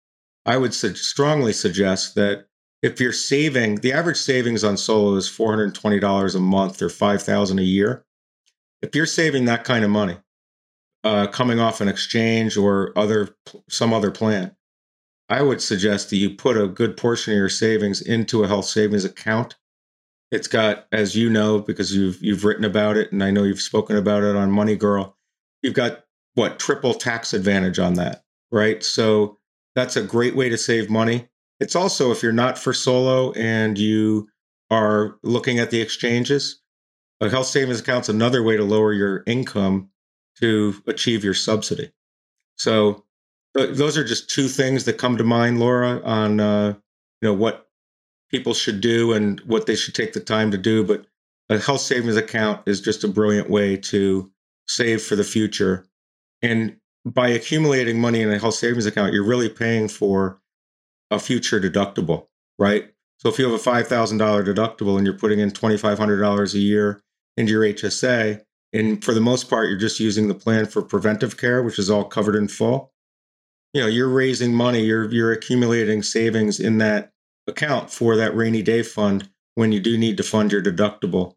I 0.46 0.58
would 0.58 0.74
su- 0.74 0.96
strongly 0.96 1.54
suggest 1.54 2.16
that 2.16 2.48
if 2.82 3.00
you're 3.00 3.12
saving, 3.12 3.76
the 3.76 3.94
average 3.94 4.18
savings 4.18 4.64
on 4.64 4.78
solo 4.78 5.16
is 5.16 5.28
four 5.28 5.52
hundred 5.52 5.76
twenty 5.76 6.00
dollars 6.00 6.36
a 6.36 6.40
month 6.40 6.82
or 6.82 6.90
five 6.90 7.22
thousand 7.22 7.60
a 7.60 7.64
year. 7.64 8.06
If 8.82 8.96
you're 8.96 9.06
saving 9.06 9.46
that 9.46 9.66
kind 9.66 9.84
of 9.84 9.92
money, 9.92 10.18
uh, 11.04 11.28
coming 11.28 11.60
off 11.60 11.82
an 11.82 11.90
exchange 11.90 12.56
or 12.56 12.98
other 12.98 13.36
some 13.70 13.94
other 13.94 14.10
plan, 14.10 14.56
I 15.32 15.42
would 15.42 15.62
suggest 15.62 16.10
that 16.10 16.18
you 16.18 16.32
put 16.32 16.58
a 16.58 16.68
good 16.68 16.98
portion 16.98 17.32
of 17.32 17.38
your 17.38 17.48
savings 17.48 18.02
into 18.02 18.44
a 18.44 18.50
health 18.50 18.66
savings 18.66 19.06
account. 19.06 19.56
It's 20.30 20.50
got, 20.50 20.88
as 20.92 21.16
you 21.16 21.30
know, 21.30 21.60
because 21.60 21.96
you've 21.96 22.22
you've 22.22 22.44
written 22.44 22.66
about 22.66 22.98
it, 22.98 23.14
and 23.14 23.24
I 23.24 23.32
know 23.32 23.44
you've 23.44 23.62
spoken 23.62 23.96
about 23.96 24.24
it 24.24 24.36
on 24.36 24.52
Money 24.52 24.76
Girl. 24.76 25.18
You've 25.62 25.74
got 25.74 26.04
what 26.34 26.60
triple 26.60 26.94
tax 26.94 27.34
advantage 27.34 27.80
on 27.80 27.94
that, 27.94 28.26
right? 28.52 28.84
So 28.84 29.38
that's 29.74 29.96
a 29.96 30.04
great 30.04 30.36
way 30.36 30.50
to 30.50 30.58
save 30.58 30.90
money. 30.90 31.30
It's 31.62 31.78
also 31.78 32.12
if 32.12 32.22
you're 32.22 32.34
not 32.34 32.58
for 32.58 32.74
solo 32.74 33.32
and 33.32 33.78
you 33.78 34.28
are 34.70 35.18
looking 35.24 35.60
at 35.60 35.72
the 35.72 35.80
exchanges, 35.80 36.60
a 37.22 37.30
health 37.30 37.48
savings 37.48 37.80
account's 37.80 38.10
another 38.10 38.44
way 38.44 38.58
to 38.58 38.66
lower 38.66 38.92
your 38.92 39.24
income 39.26 39.92
to 40.42 40.76
achieve 40.88 41.24
your 41.24 41.34
subsidy. 41.34 41.94
So 42.58 43.06
those 43.54 43.98
are 43.98 44.04
just 44.04 44.30
two 44.30 44.48
things 44.48 44.86
that 44.86 44.98
come 44.98 45.18
to 45.18 45.24
mind, 45.24 45.60
Laura, 45.60 46.02
on 46.04 46.40
uh, 46.40 46.74
you 47.22 47.30
know 47.30 47.34
what 47.34 47.68
people 48.30 48.54
should 48.54 48.82
do 48.82 49.14
and 49.14 49.40
what 49.42 49.66
they 49.66 49.76
should 49.76 49.96
take 49.96 50.14
the 50.14 50.20
time 50.20 50.52
to 50.52 50.58
do. 50.58 50.84
But 50.84 51.06
a 51.50 51.60
health 51.60 51.82
savings 51.82 52.16
account 52.16 52.62
is 52.66 52.80
just 52.80 53.04
a 53.04 53.10
brilliant 53.10 53.50
way 53.50 53.76
to 53.78 54.32
save 54.68 55.02
for 55.02 55.16
the 55.16 55.24
future. 55.24 55.86
And 56.42 56.78
by 57.06 57.28
accumulating 57.30 58.00
money 58.00 58.22
in 58.22 58.32
a 58.32 58.40
health 58.40 58.56
savings 58.56 58.86
account, 58.86 59.14
you're 59.14 59.26
really 59.26 59.50
paying 59.50 59.90
for 59.90 60.40
a 61.10 61.20
future 61.20 61.60
deductible, 61.60 62.28
right? 62.58 62.94
So 63.18 63.30
if 63.30 63.38
you 63.38 63.46
have 63.50 63.54
a 63.54 63.70
$5,000 63.70 64.18
deductible 64.46 64.98
and 64.98 65.06
you're 65.06 65.18
putting 65.18 65.40
in 65.40 65.52
$2,500 65.52 66.54
a 66.54 66.58
year 66.58 67.02
into 67.38 67.52
your 67.52 67.64
HSA, 67.64 68.42
and 68.74 69.04
for 69.04 69.14
the 69.14 69.20
most 69.20 69.50
part, 69.50 69.68
you're 69.68 69.78
just 69.78 70.00
using 70.00 70.30
the 70.30 70.34
plan 70.34 70.66
for 70.66 70.82
preventive 70.82 71.38
care, 71.38 71.62
which 71.62 71.78
is 71.78 71.90
all 71.90 72.06
covered 72.06 72.36
in 72.36 72.48
full 72.48 72.91
you 73.74 73.82
know 73.82 73.88
you're 73.88 74.10
raising 74.10 74.54
money 74.54 74.84
you're 74.84 75.10
you're 75.12 75.32
accumulating 75.32 76.04
savings 76.04 76.60
in 76.60 76.78
that 76.80 77.12
account 77.48 77.90
for 77.90 78.16
that 78.16 78.36
rainy 78.36 78.62
day 78.62 78.84
fund 78.84 79.30
when 79.56 79.72
you 79.72 79.80
do 79.80 79.98
need 79.98 80.18
to 80.18 80.24
fund 80.24 80.52
your 80.52 80.62
deductible 80.62 81.34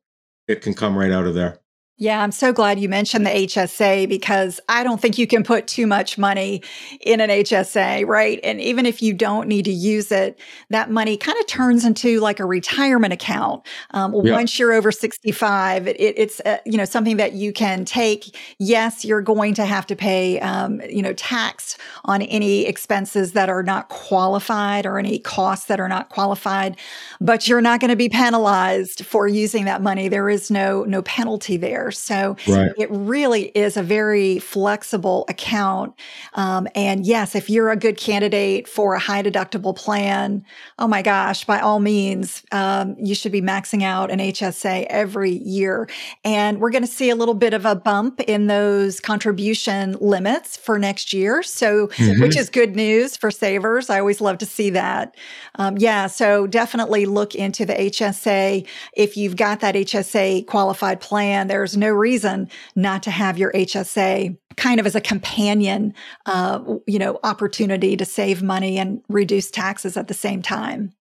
it 0.49 0.63
can 0.63 0.75
come 0.75 0.97
right 0.97 1.13
out 1.13 1.27
of 1.27 1.35
there 1.35 1.59
Yeah, 1.97 2.21
I'm 2.21 2.33
so 2.33 2.53
glad 2.53 2.81
you 2.81 2.89
mentioned 2.89 3.25
the 3.25 3.31
HSA 3.31 4.09
because 4.09 4.59
I 4.69 4.83
don't 4.83 5.01
think 5.01 5.17
you 5.17 5.29
can 5.29 5.45
put 5.45 5.69
too 5.69 5.87
much 5.87 6.19
money 6.19 6.61
in 7.01 7.21
an 7.21 7.31
HSA, 7.31 8.05
right? 8.09 8.41
And 8.43 8.61
even 8.61 8.85
if 8.85 9.01
you 9.01 9.13
don't 9.13 9.47
need 9.47 9.65
to 9.67 9.73
use 9.73 10.11
it, 10.11 10.37
that 10.71 10.91
money 10.91 11.17
kind 11.17 11.39
of 11.39 11.47
turns 11.47 11.85
into 11.85 12.19
like 12.19 12.41
a 12.41 12.45
retirement 12.47 13.13
account. 13.13 13.65
Um, 13.93 14.13
yeah. 14.13 14.33
Once 14.33 14.59
you're 14.59 14.73
over 14.73 14.91
65, 14.91 15.87
it, 15.87 15.97
it's 16.01 16.41
uh, 16.41 16.59
you 16.67 16.77
know 16.77 16.85
something 16.85 17.17
that 17.19 17.35
you 17.35 17.53
can 17.53 17.85
take. 17.85 18.37
Yes, 18.59 19.05
you're 19.05 19.23
going 19.23 19.55
to 19.55 19.65
have 19.65 19.87
to 19.87 19.95
pay 19.95 20.41
um, 20.41 20.81
you 20.91 21.01
know 21.01 21.13
tax 21.13 21.79
on 22.07 22.23
any 22.23 22.67
expenses 22.67 23.35
that 23.35 23.49
are 23.49 23.63
not 23.63 23.89
qualified 23.89 24.85
or 24.85 24.99
any 24.99 25.21
costs 25.21 25.67
that 25.67 25.79
are 25.79 25.89
not 25.89 26.09
qualified, 26.09 26.77
but 27.21 27.47
you're 27.47 27.61
not 27.61 27.79
going 27.79 27.91
to 27.91 27.97
be 27.97 28.09
penalized 28.09 29.07
for 29.07 29.29
using 29.29 29.65
that 29.67 29.81
money. 29.81 30.09
There 30.09 30.29
is 30.29 30.51
no 30.51 30.83
no 30.83 31.01
penalty 31.03 31.57
there. 31.57 31.84
So 31.91 32.37
right. 32.47 32.73
it 32.79 32.91
really 32.91 33.47
is 33.49 33.77
a 33.77 33.83
very 33.83 34.39
flexible 34.39 35.25
account. 35.29 35.95
Um, 36.35 36.69
and 36.75 37.07
yes, 37.07 37.35
if 37.35 37.49
you're 37.51 37.71
a 37.71 37.77
good 37.77 37.97
candidate 37.97 38.69
for 38.69 38.95
a 38.95 38.99
high 38.99 39.23
deductible 39.23 39.77
plan, 39.77 40.45
oh 40.79 40.89
my 40.89 41.03
gosh, 41.03 41.45
by 41.45 41.61
all 41.61 41.81
means, 41.81 42.43
um, 42.53 42.97
you 42.99 43.15
should 43.15 43.33
be 43.33 43.43
maxing 43.43 43.83
out 43.83 44.11
an 44.11 44.19
HSA 44.19 44.87
every 44.89 45.33
year. 45.33 45.89
And 46.25 46.61
we're 46.61 46.71
going 46.71 46.85
to 46.85 46.91
see 46.91 47.11
a 47.11 47.17
little 47.17 47.35
bit 47.35 47.55
of 47.55 47.65
a 47.65 47.75
bump 47.75 48.21
in 48.21 48.47
those 48.47 49.01
contribution 49.01 49.97
limits 50.01 50.57
for 50.57 50.79
next 50.79 51.13
year. 51.13 51.43
So, 51.43 51.89
mm-hmm. 51.89 52.23
which 52.23 52.37
is 52.37 52.51
good 52.51 52.77
news 52.77 53.17
for 53.17 53.31
savers. 53.31 53.91
I 53.91 53.99
always 53.99 54.21
love 54.21 54.39
to 54.39 54.47
see 54.47 54.71
that. 54.71 55.17
Um, 55.57 55.77
yeah. 55.79 56.07
So 56.07 56.47
definitely 56.47 57.07
look 57.07 57.35
into 57.35 57.65
the 57.65 57.75
HSA. 57.75 58.67
If 58.95 59.17
you've 59.17 59.37
got 59.37 59.61
that 59.61 59.75
HSA 59.75 60.47
qualified 60.47 61.01
plan, 61.01 61.49
there's 61.49 61.74
no 61.77 61.91
reason 61.91 62.49
not 62.75 63.03
to 63.05 63.11
have 63.11 63.39
your 63.39 63.53
HSA 63.53 64.37
kind 64.57 64.81
of 64.81 64.87
as 64.87 64.95
a 64.95 65.01
companion, 65.01 65.95
uh, 66.27 66.63
you 66.87 66.99
know, 66.99 67.19
opportunity 67.23 67.97
to 67.97 68.05
save 68.05 68.43
money 68.43 68.79
and 68.79 69.03
reduce 69.09 69.51
taxes 69.51 69.97
at 69.97 70.09
the 70.09 70.15
same 70.15 70.43
time. 70.43 70.93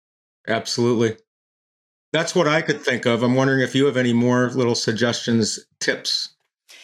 Absolutely. 0.47 1.17
That's 2.11 2.35
what 2.35 2.47
I 2.47 2.61
could 2.61 2.81
think 2.81 3.05
of. 3.05 3.23
I'm 3.23 3.35
wondering 3.35 3.61
if 3.61 3.73
you 3.73 3.85
have 3.85 3.97
any 3.97 4.13
more 4.13 4.49
little 4.51 4.75
suggestions, 4.75 5.59
tips 5.79 6.29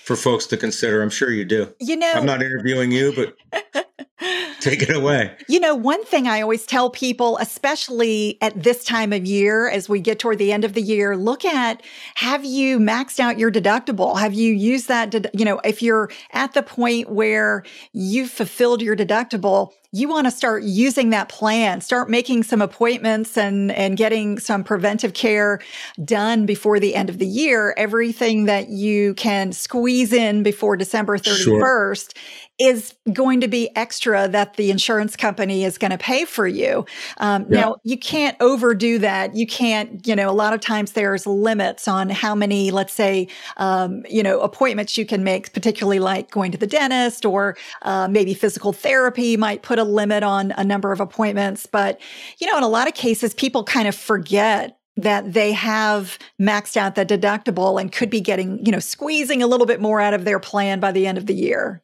for 0.03 0.15
folks 0.15 0.47
to 0.47 0.57
consider. 0.57 1.01
I'm 1.01 1.09
sure 1.11 1.29
you 1.29 1.45
do. 1.45 1.71
You 1.79 1.95
know, 1.95 2.11
I'm 2.15 2.25
not 2.25 2.41
interviewing 2.41 2.91
you, 2.91 3.13
but 3.13 3.85
Take 4.59 4.81
it 4.81 4.95
away. 4.95 5.35
You 5.47 5.59
know, 5.59 5.75
one 5.75 6.03
thing 6.03 6.27
I 6.27 6.41
always 6.41 6.65
tell 6.65 6.89
people, 6.89 7.37
especially 7.37 8.37
at 8.41 8.61
this 8.61 8.83
time 8.83 9.13
of 9.13 9.25
year, 9.25 9.69
as 9.69 9.87
we 9.87 9.99
get 10.01 10.19
toward 10.19 10.37
the 10.37 10.51
end 10.51 10.65
of 10.65 10.73
the 10.73 10.81
year, 10.81 11.15
look 11.15 11.45
at 11.45 11.81
have 12.15 12.43
you 12.43 12.79
maxed 12.79 13.19
out 13.19 13.39
your 13.39 13.51
deductible? 13.51 14.19
Have 14.19 14.33
you 14.33 14.53
used 14.53 14.87
that? 14.89 15.11
To, 15.11 15.29
you 15.33 15.45
know, 15.45 15.59
if 15.63 15.81
you're 15.81 16.09
at 16.31 16.53
the 16.53 16.63
point 16.63 17.09
where 17.09 17.63
you've 17.93 18.29
fulfilled 18.29 18.81
your 18.81 18.95
deductible, 18.95 19.71
you 19.91 20.07
want 20.07 20.25
to 20.25 20.31
start 20.31 20.63
using 20.63 21.09
that 21.09 21.29
plan 21.29 21.81
start 21.81 22.09
making 22.09 22.43
some 22.43 22.61
appointments 22.61 23.37
and 23.37 23.71
and 23.71 23.97
getting 23.97 24.37
some 24.37 24.63
preventive 24.63 25.13
care 25.13 25.59
done 26.03 26.45
before 26.45 26.79
the 26.79 26.95
end 26.95 27.09
of 27.09 27.17
the 27.17 27.25
year 27.25 27.73
everything 27.77 28.45
that 28.45 28.69
you 28.69 29.13
can 29.15 29.51
squeeze 29.51 30.13
in 30.13 30.43
before 30.43 30.77
december 30.77 31.17
31st 31.17 31.43
sure 31.43 32.21
is 32.59 32.93
going 33.13 33.39
to 33.39 33.47
be 33.47 33.69
extra 33.77 34.27
that 34.27 34.55
the 34.55 34.69
insurance 34.69 35.15
company 35.15 35.63
is 35.63 35.77
going 35.77 35.91
to 35.91 35.97
pay 35.97 36.25
for 36.25 36.45
you. 36.45 36.85
Um, 37.17 37.45
yeah. 37.49 37.61
Now, 37.61 37.75
you 37.83 37.97
can't 37.97 38.35
overdo 38.41 38.99
that. 38.99 39.33
You 39.33 39.47
can't, 39.47 40.05
you 40.05 40.13
know, 40.13 40.29
a 40.29 40.33
lot 40.33 40.53
of 40.53 40.59
times 40.59 40.91
there's 40.91 41.25
limits 41.25 41.87
on 41.87 42.09
how 42.09 42.35
many, 42.35 42.69
let's 42.71 42.91
say, 42.91 43.29
um, 43.57 44.03
you 44.09 44.21
know, 44.21 44.41
appointments 44.41 44.97
you 44.97 45.05
can 45.05 45.23
make, 45.23 45.53
particularly 45.53 45.99
like 45.99 46.31
going 46.31 46.51
to 46.51 46.57
the 46.57 46.67
dentist 46.67 47.25
or 47.25 47.55
uh, 47.83 48.09
maybe 48.09 48.33
physical 48.33 48.73
therapy 48.73 49.37
might 49.37 49.61
put 49.61 49.78
a 49.79 49.83
limit 49.83 50.23
on 50.23 50.51
a 50.57 50.63
number 50.63 50.91
of 50.91 50.99
appointments. 50.99 51.65
But, 51.65 51.99
you 52.39 52.47
know, 52.47 52.57
in 52.57 52.63
a 52.63 52.67
lot 52.67 52.87
of 52.87 52.93
cases, 52.93 53.33
people 53.33 53.63
kind 53.63 53.87
of 53.87 53.95
forget 53.95 54.77
that 54.97 55.33
they 55.33 55.51
have 55.53 56.19
maxed 56.41 56.75
out 56.75 56.95
the 56.95 57.05
deductible 57.05 57.79
and 57.79 57.91
could 57.91 58.09
be 58.09 58.21
getting, 58.21 58.63
you 58.65 58.71
know, 58.71 58.79
squeezing 58.79 59.41
a 59.41 59.47
little 59.47 59.65
bit 59.65 59.79
more 59.79 60.01
out 60.01 60.13
of 60.13 60.25
their 60.25 60.39
plan 60.39 60.79
by 60.79 60.91
the 60.91 61.07
end 61.07 61.17
of 61.17 61.25
the 61.25 61.33
year. 61.33 61.81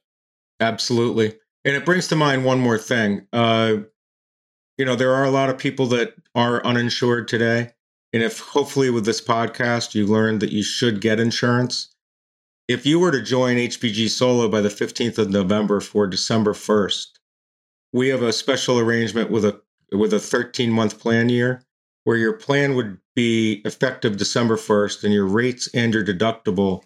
Absolutely. 0.60 1.34
And 1.64 1.76
it 1.76 1.86
brings 1.86 2.08
to 2.10 2.16
mind 2.16 2.46
one 2.46 2.60
more 2.60 2.78
thing. 2.78 3.26
Uh, 3.34 3.78
you 4.78 4.86
know, 4.86 4.96
there 4.96 5.14
are 5.14 5.24
a 5.24 5.32
lot 5.32 5.50
of 5.50 5.58
people 5.58 5.88
that 5.88 6.14
are 6.36 6.66
uninsured 6.66 7.28
today. 7.28 7.72
And 8.14 8.22
if 8.22 8.40
hopefully 8.40 8.90
with 8.90 9.06
this 9.06 9.22
podcast 9.22 9.96
you 9.96 10.06
learned 10.06 10.42
that 10.42 10.52
you 10.52 10.64
should 10.64 11.02
get 11.02 11.20
insurance, 11.20 11.96
if 12.68 12.86
you 12.86 13.00
were 13.00 13.12
to 13.12 13.22
join 13.22 13.58
HBG 13.58 14.10
Solo 14.10 14.48
by 14.50 14.62
the 14.62 14.70
15th 14.70 15.18
of 15.18 15.30
November 15.30 15.80
for 15.80 16.08
December 16.08 16.54
1st, 16.54 17.08
we 17.96 18.10
have 18.10 18.24
a 18.24 18.34
special 18.34 18.78
arrangement 18.78 19.32
with 19.32 19.46
a 19.46 19.62
with 19.94 20.14
a 20.14 20.20
13 20.20 20.70
month 20.70 21.00
plan 21.00 21.30
year 21.30 21.64
where 22.04 22.18
your 22.18 22.34
plan 22.34 22.76
would 22.76 22.98
be 23.16 23.62
effective 23.64 24.18
December 24.18 24.58
1st 24.58 25.06
and 25.06 25.14
your 25.14 25.26
rates 25.26 25.70
and 25.74 25.94
your 25.94 26.04
deductible 26.04 26.84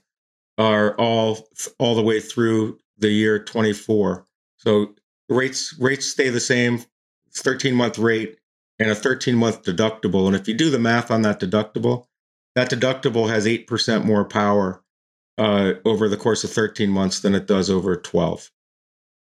are 0.60 0.96
all 0.98 1.48
all 1.80 1.96
the 1.96 2.04
way 2.04 2.20
through 2.20 2.78
the 3.00 3.10
year 3.10 3.40
24. 3.40 4.28
So 4.58 4.94
rates 5.30 5.76
rates 5.80 6.06
stay 6.06 6.30
the 6.30 6.40
same, 6.40 6.86
13 7.34 7.74
month 7.74 7.98
rate 7.98 8.38
and 8.78 8.92
a 8.92 8.96
13 8.96 9.36
month 9.36 9.64
deductible. 9.64 10.28
And 10.28 10.36
if 10.36 10.48
you 10.48 10.54
do 10.54 10.70
the 10.70 10.78
math 10.78 11.10
on 11.10 11.24
that 11.24 11.40
deductible, 11.40 12.06
that 12.54 12.70
deductible 12.70 13.30
has 13.30 13.48
8% 13.48 14.06
more 14.06 14.26
power 14.26 14.84
uh, 15.40 15.74
over 15.86 16.08
the 16.08 16.18
course 16.18 16.44
of 16.44 16.52
13 16.52 16.92
months 16.92 17.22
than 17.22 17.34
it 17.34 17.48
does 17.48 17.72
over 17.72 17.96
12. 17.96 18.52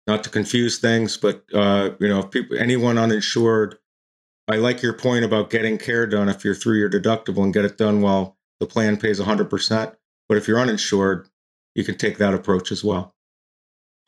Not 0.07 0.23
to 0.23 0.29
confuse 0.29 0.79
things, 0.79 1.17
but 1.17 1.43
uh, 1.53 1.91
you 1.99 2.07
know, 2.07 2.19
if 2.19 2.31
people, 2.31 2.57
anyone 2.57 2.97
uninsured, 2.97 3.77
I 4.47 4.55
like 4.55 4.81
your 4.81 4.93
point 4.93 5.23
about 5.23 5.49
getting 5.49 5.77
care 5.77 6.07
done 6.07 6.27
if 6.27 6.43
you're 6.43 6.55
through 6.55 6.79
your 6.79 6.89
deductible 6.89 7.43
and 7.43 7.53
get 7.53 7.65
it 7.65 7.77
done 7.77 8.01
while 8.01 8.37
the 8.59 8.65
plan 8.65 8.97
pays 8.97 9.19
100%. 9.19 9.95
But 10.27 10.37
if 10.37 10.47
you're 10.47 10.59
uninsured, 10.59 11.27
you 11.75 11.83
can 11.83 11.97
take 11.97 12.17
that 12.17 12.33
approach 12.33 12.71
as 12.71 12.83
well. 12.83 13.13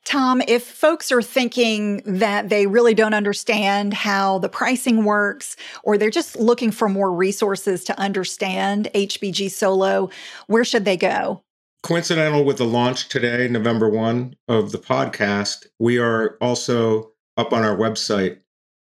Tom, 0.06 0.42
if 0.48 0.64
folks 0.64 1.12
are 1.12 1.22
thinking 1.22 2.02
that 2.06 2.50
they 2.50 2.68
really 2.68 2.94
don't 2.94 3.14
understand 3.14 3.94
how 3.94 4.38
the 4.40 4.50
pricing 4.50 5.06
works, 5.06 5.56
or 5.84 5.98
they're 5.98 6.10
just 6.10 6.36
looking 6.36 6.72
for 6.72 6.90
more 6.90 7.12
resources 7.12 7.86
to 7.86 7.98
understand 7.98 8.90
HBG 8.94 9.50
Solo, 9.50 10.10
where 10.48 10.66
should 10.66 10.84
they 10.84 10.98
go? 10.98 11.43
Coincidental 11.84 12.46
with 12.46 12.60
the 12.60 12.66
launch 12.66 13.10
today, 13.10 13.46
November 13.50 13.90
1 13.90 14.38
of 14.48 14.72
the 14.72 14.78
podcast, 14.78 15.66
we 15.80 16.00
are 16.00 16.38
also 16.40 17.12
up 17.36 17.52
on 17.52 17.62
our 17.66 17.76
website 17.76 18.38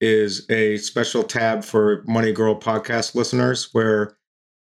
is 0.02 0.46
a 0.50 0.76
special 0.76 1.24
tab 1.24 1.64
for 1.64 2.04
Money 2.06 2.34
Girl 2.34 2.60
podcast 2.60 3.16
listeners 3.16 3.70
where 3.72 4.18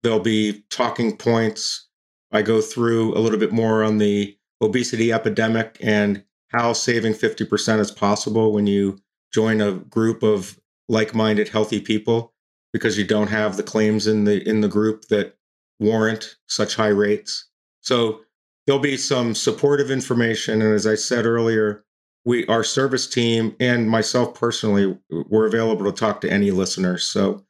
there'll 0.03 0.21
be 0.21 0.63
talking 0.69 1.17
points. 1.17 1.89
I 2.33 2.43
go 2.43 2.61
through 2.61 3.17
a 3.17 3.21
little 3.21 3.39
bit 3.39 3.51
more 3.51 3.83
on 3.83 3.97
the 3.97 4.37
obesity 4.61 5.11
epidemic 5.11 5.79
and 5.81 6.23
how 6.49 6.75
saving 6.75 7.15
50% 7.15 7.79
is 7.79 7.91
possible 7.91 8.53
when 8.53 8.67
you 8.67 8.99
join 9.33 9.63
a 9.63 9.73
group 9.73 10.23
of 10.23 10.61
like-minded 10.87 11.49
healthy 11.49 11.81
people 11.81 12.35
because 12.75 12.99
you 12.99 13.07
don't 13.07 13.29
have 13.29 13.57
the 13.57 13.63
claims 13.63 14.07
in 14.07 14.25
the 14.25 14.47
in 14.47 14.61
the 14.61 14.69
group 14.69 15.07
that 15.09 15.39
warrant 15.81 16.37
such 16.47 16.77
high 16.77 16.89
rates. 16.89 17.49
So 17.83 18.21
there'll 18.67 18.81
be 18.81 18.97
some 18.97 19.35
supportive 19.35 19.91
information 19.91 20.63
and 20.63 20.75
as 20.75 20.87
I 20.87 20.95
said 20.95 21.27
earlier, 21.27 21.85
we 22.25 22.47
our 22.47 22.65
service 22.65 23.07
team 23.07 23.57
and 23.61 23.91
myself 23.91 24.35
personally 24.35 24.97
we're 25.11 25.47
available 25.47 25.85
to 25.85 25.93
talk 25.93 26.21
to 26.23 26.33
any 26.33 26.51
listeners. 26.51 27.05
So 27.05 27.45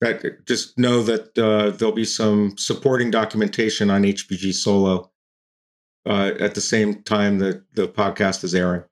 that, 0.00 0.46
just 0.46 0.78
know 0.78 1.02
that 1.02 1.38
uh, 1.38 1.70
there'll 1.70 1.94
be 1.94 2.04
some 2.04 2.56
supporting 2.58 3.10
documentation 3.10 3.90
on 3.90 4.02
HBG 4.02 4.52
Solo 4.52 5.10
uh, 6.06 6.32
at 6.38 6.54
the 6.54 6.60
same 6.60 7.02
time 7.02 7.38
that 7.38 7.64
the 7.74 7.88
podcast 7.88 8.44
is 8.44 8.54
airing. 8.54 8.84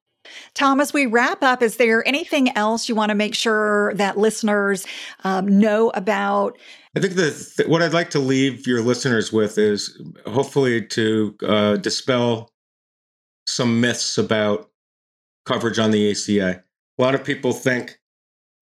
Tom, 0.55 0.81
as 0.81 0.93
we 0.93 1.07
wrap 1.07 1.43
up, 1.43 1.63
is 1.63 1.77
there 1.77 2.07
anything 2.07 2.57
else 2.57 2.89
you 2.89 2.95
want 2.95 3.11
to 3.11 3.15
make 3.15 3.35
sure 3.35 3.95
that 3.95 4.19
listeners 4.19 4.87
um, 5.25 5.59
know 5.59 5.91
about? 5.91 6.59
I 6.97 7.01
think 7.01 7.15
that 7.15 7.65
what 7.69 7.83
I'd 7.83 7.95
like 7.95 8.11
to 8.11 8.19
leave 8.19 8.67
your 8.67 8.83
listeners 8.83 9.33
with 9.33 9.59
is 9.59 10.01
hopefully 10.27 10.85
to 10.87 11.37
uh, 11.47 11.77
dispel 11.77 12.51
some 13.47 13.81
myths 13.81 14.19
about 14.19 14.71
coverage 15.47 15.79
on 15.79 15.91
the 15.91 16.11
ACA. 16.11 16.63
A 16.99 17.03
lot 17.03 17.15
of 17.15 17.25
people 17.25 17.53
think 17.53 17.99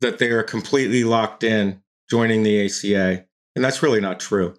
that 0.01 0.19
they 0.19 0.31
are 0.31 0.43
completely 0.43 1.05
locked 1.05 1.43
in 1.45 1.83
joining 2.09 2.43
the 2.43 2.67
ACA, 2.67 3.25
and 3.55 3.65
that's 3.65 3.83
really 3.83 4.01
not 4.01 4.21
true. 4.21 4.55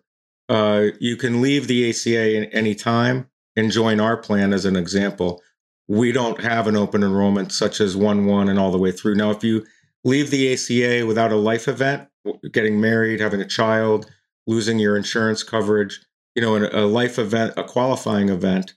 Uh, 0.50 0.88
you 1.00 1.16
can 1.16 1.42
leave 1.42 1.68
the 1.68 1.90
ACA 1.90 2.38
at 2.38 2.50
any 2.54 2.76
time 2.76 3.28
and 3.56 3.72
join 3.72 4.00
our 4.00 4.18
plan 4.18 4.54
as 4.54 4.66
an 4.66 4.76
example, 4.76 5.42
we 5.88 6.12
don't 6.12 6.42
have 6.42 6.68
an 6.68 6.76
open 6.76 7.04
enrollment 7.04 7.52
such 7.52 7.82
as 7.82 7.98
1 7.98 8.26
1 8.26 8.50
and 8.50 8.60
all 8.60 8.72
the 8.72 8.78
way 8.78 8.92
through. 8.92 9.16
Now, 9.16 9.32
if 9.32 9.44
you 9.44 9.66
leave 10.04 10.32
the 10.32 10.54
ACA 10.54 11.06
without 11.06 11.32
a 11.32 11.36
life 11.36 11.68
event, 11.68 12.08
getting 12.52 12.80
married, 12.80 13.20
having 13.20 13.42
a 13.42 13.48
child, 13.48 14.10
losing 14.48 14.80
your 14.80 14.98
insurance 14.98 15.44
coverage, 15.44 16.00
you 16.36 16.42
know, 16.42 16.58
a 16.58 16.86
life 16.86 17.20
event, 17.20 17.54
a 17.58 17.64
qualifying 17.64 18.30
event, 18.30 18.74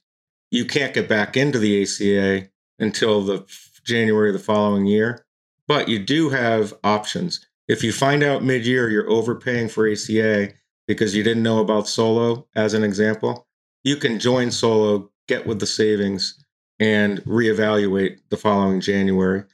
you 0.50 0.64
can't 0.64 0.94
get 0.94 1.08
back 1.08 1.36
into 1.36 1.58
the 1.58 1.82
ACA 1.82 2.48
until 2.78 3.22
the 3.22 3.44
January 3.84 4.30
of 4.30 4.34
the 4.34 4.38
following 4.38 4.86
year. 4.86 5.24
But 5.66 5.88
you 5.88 5.98
do 5.98 6.30
have 6.30 6.74
options. 6.82 7.46
If 7.68 7.82
you 7.82 7.92
find 7.92 8.22
out 8.22 8.44
mid 8.44 8.66
year 8.66 8.90
you're 8.90 9.10
overpaying 9.10 9.68
for 9.68 9.88
ACA 9.88 10.52
because 10.86 11.14
you 11.14 11.22
didn't 11.22 11.42
know 11.42 11.60
about 11.60 11.88
solo, 11.88 12.46
as 12.54 12.74
an 12.74 12.84
example, 12.84 13.46
you 13.82 13.96
can 13.96 14.18
join 14.18 14.50
solo, 14.50 15.10
get 15.28 15.46
with 15.46 15.60
the 15.60 15.66
savings, 15.66 16.43
and 16.80 17.22
reevaluate 17.24 18.18
the 18.30 18.36
following 18.36 18.80
January. 18.80 19.44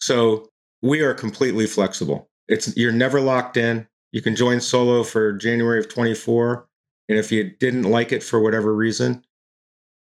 So 0.00 0.50
we 0.82 1.00
are 1.00 1.14
completely 1.14 1.66
flexible. 1.66 2.28
It's 2.48 2.76
you're 2.76 2.92
never 2.92 3.20
locked 3.20 3.56
in. 3.56 3.86
You 4.12 4.22
can 4.22 4.36
join 4.36 4.60
solo 4.60 5.02
for 5.02 5.32
January 5.32 5.80
of 5.80 5.88
24. 5.88 6.66
And 7.08 7.18
if 7.18 7.32
you 7.32 7.50
didn't 7.58 7.84
like 7.84 8.12
it 8.12 8.22
for 8.22 8.40
whatever 8.40 8.74
reason, 8.74 9.24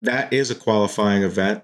that 0.01 0.31
is 0.31 0.51
a 0.51 0.55
qualifying 0.55 1.23
event. 1.23 1.63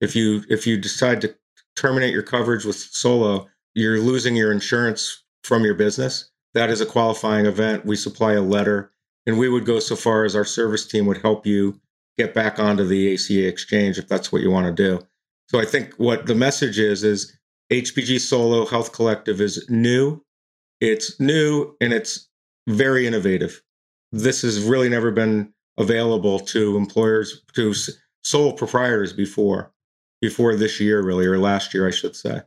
If 0.00 0.14
you 0.14 0.42
if 0.48 0.66
you 0.66 0.76
decide 0.76 1.20
to 1.22 1.34
terminate 1.76 2.12
your 2.12 2.22
coverage 2.22 2.64
with 2.64 2.76
solo, 2.76 3.48
you're 3.74 4.00
losing 4.00 4.36
your 4.36 4.52
insurance 4.52 5.24
from 5.44 5.64
your 5.64 5.74
business. 5.74 6.30
That 6.54 6.70
is 6.70 6.80
a 6.80 6.86
qualifying 6.86 7.46
event. 7.46 7.84
We 7.84 7.96
supply 7.96 8.32
a 8.32 8.40
letter, 8.40 8.90
and 9.26 9.38
we 9.38 9.48
would 9.48 9.66
go 9.66 9.78
so 9.78 9.96
far 9.96 10.24
as 10.24 10.34
our 10.34 10.44
service 10.44 10.86
team 10.86 11.06
would 11.06 11.18
help 11.18 11.46
you 11.46 11.80
get 12.18 12.34
back 12.34 12.58
onto 12.58 12.84
the 12.84 13.14
ACA 13.14 13.46
exchange 13.46 13.98
if 13.98 14.08
that's 14.08 14.32
what 14.32 14.42
you 14.42 14.50
want 14.50 14.66
to 14.66 14.72
do. 14.72 15.04
So 15.48 15.60
I 15.60 15.64
think 15.64 15.94
what 15.94 16.26
the 16.26 16.34
message 16.34 16.78
is 16.78 17.04
is 17.04 17.36
HBG 17.72 18.20
Solo 18.20 18.66
Health 18.66 18.92
Collective 18.92 19.40
is 19.40 19.68
new. 19.68 20.22
It's 20.80 21.18
new 21.20 21.74
and 21.80 21.92
it's 21.92 22.28
very 22.68 23.06
innovative. 23.06 23.62
This 24.12 24.42
has 24.42 24.62
really 24.62 24.88
never 24.88 25.10
been 25.10 25.52
available 25.78 26.40
to 26.40 26.76
employers 26.76 27.42
to 27.54 27.74
sole 28.22 28.52
proprietors 28.52 29.12
before 29.12 29.72
before 30.22 30.56
this 30.56 30.80
year 30.80 31.02
really 31.02 31.26
or 31.26 31.38
last 31.38 31.74
year 31.74 31.86
I 31.86 31.90
should 31.90 32.16
say. 32.16 32.40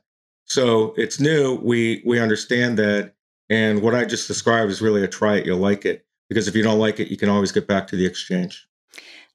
So 0.45 0.93
it's 0.97 1.19
new. 1.19 1.59
We 1.63 2.01
we 2.05 2.19
understand 2.19 2.77
that 2.79 3.13
and 3.49 3.81
what 3.81 3.95
I 3.95 4.05
just 4.05 4.27
described 4.27 4.71
is 4.71 4.81
really 4.81 5.03
a 5.03 5.07
try 5.07 5.37
it, 5.37 5.45
you'll 5.45 5.57
like 5.57 5.85
it. 5.85 6.05
Because 6.29 6.47
if 6.47 6.55
you 6.55 6.61
don't 6.61 6.79
like 6.79 6.99
it, 6.99 7.09
you 7.09 7.17
can 7.17 7.29
always 7.29 7.51
get 7.51 7.67
back 7.67 7.87
to 7.87 7.95
the 7.95 8.05
exchange. 8.05 8.68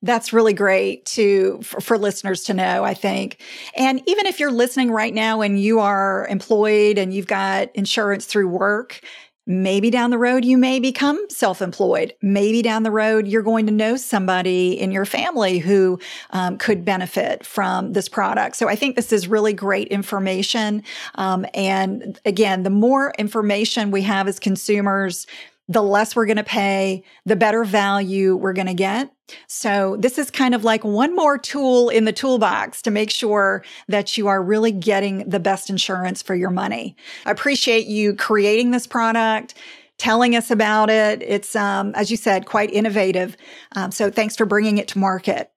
That's 0.04 0.34
really 0.34 0.52
great 0.52 1.06
to 1.06 1.60
for, 1.62 1.80
for, 1.80 1.98
listeners 1.98 2.44
to 2.44 2.54
know, 2.54 2.84
I 2.84 2.92
think. 2.92 3.40
And 3.74 4.02
even 4.06 4.26
if 4.26 4.38
you're 4.38 4.52
listening 4.52 4.90
right 4.90 5.14
now 5.14 5.40
and 5.40 5.58
you 5.58 5.80
are 5.80 6.26
employed 6.28 6.98
and 6.98 7.14
you've 7.14 7.26
got 7.26 7.74
insurance 7.74 8.26
through 8.26 8.48
work, 8.48 9.00
maybe 9.46 9.90
down 9.90 10.10
the 10.10 10.18
road 10.18 10.44
you 10.44 10.58
may 10.58 10.78
become 10.78 11.18
self-employed. 11.30 12.12
Maybe 12.20 12.60
down 12.60 12.82
the 12.82 12.90
road 12.90 13.26
you're 13.26 13.42
going 13.42 13.64
to 13.64 13.72
know 13.72 13.96
somebody 13.96 14.78
in 14.78 14.92
your 14.92 15.06
family 15.06 15.58
who 15.58 15.98
um, 16.30 16.58
could 16.58 16.84
benefit 16.84 17.46
from 17.46 17.94
this 17.94 18.08
product. 18.08 18.56
So 18.56 18.68
I 18.68 18.76
think 18.76 18.96
this 18.96 19.10
is 19.10 19.26
really 19.26 19.54
great 19.54 19.88
information. 19.88 20.82
Um, 21.14 21.46
and 21.54 22.20
again, 22.26 22.62
the 22.62 22.70
more 22.70 23.14
information 23.18 23.90
we 23.90 24.02
have 24.02 24.28
as 24.28 24.38
consumers, 24.38 25.26
the 25.66 25.82
less 25.82 26.14
we're 26.14 26.26
going 26.26 26.36
to 26.36 26.44
pay, 26.44 27.02
the 27.24 27.36
better 27.36 27.64
value 27.64 28.36
we're 28.36 28.52
going 28.52 28.66
to 28.66 28.74
get. 28.74 29.13
So 29.46 29.96
this 29.98 30.18
is 30.18 30.30
kind 30.30 30.54
of 30.54 30.64
like 30.64 30.84
one 30.84 31.14
more 31.14 31.38
tool 31.38 31.88
in 31.88 32.04
the 32.04 32.12
toolbox 32.12 32.82
to 32.82 32.90
make 32.90 33.10
sure 33.10 33.64
that 33.88 34.16
you 34.16 34.26
are 34.26 34.42
really 34.42 34.72
getting 34.72 35.28
the 35.28 35.40
best 35.40 35.70
insurance 35.70 36.22
for 36.22 36.34
your 36.34 36.50
money. 36.50 36.96
I 37.24 37.30
appreciate 37.30 37.86
you 37.86 38.14
creating 38.14 38.70
this 38.70 38.86
product, 38.86 39.54
telling 39.98 40.36
us 40.36 40.50
about 40.50 40.90
it. 40.90 41.22
It's, 41.22 41.56
um, 41.56 41.92
as 41.94 42.10
you 42.10 42.16
said, 42.16 42.46
quite 42.46 42.72
innovative. 42.72 43.36
Um, 43.76 43.90
so 43.90 44.10
thanks 44.10 44.36
for 44.36 44.44
bringing 44.44 44.78
it 44.78 44.88
to 44.88 44.98
market. 44.98 45.50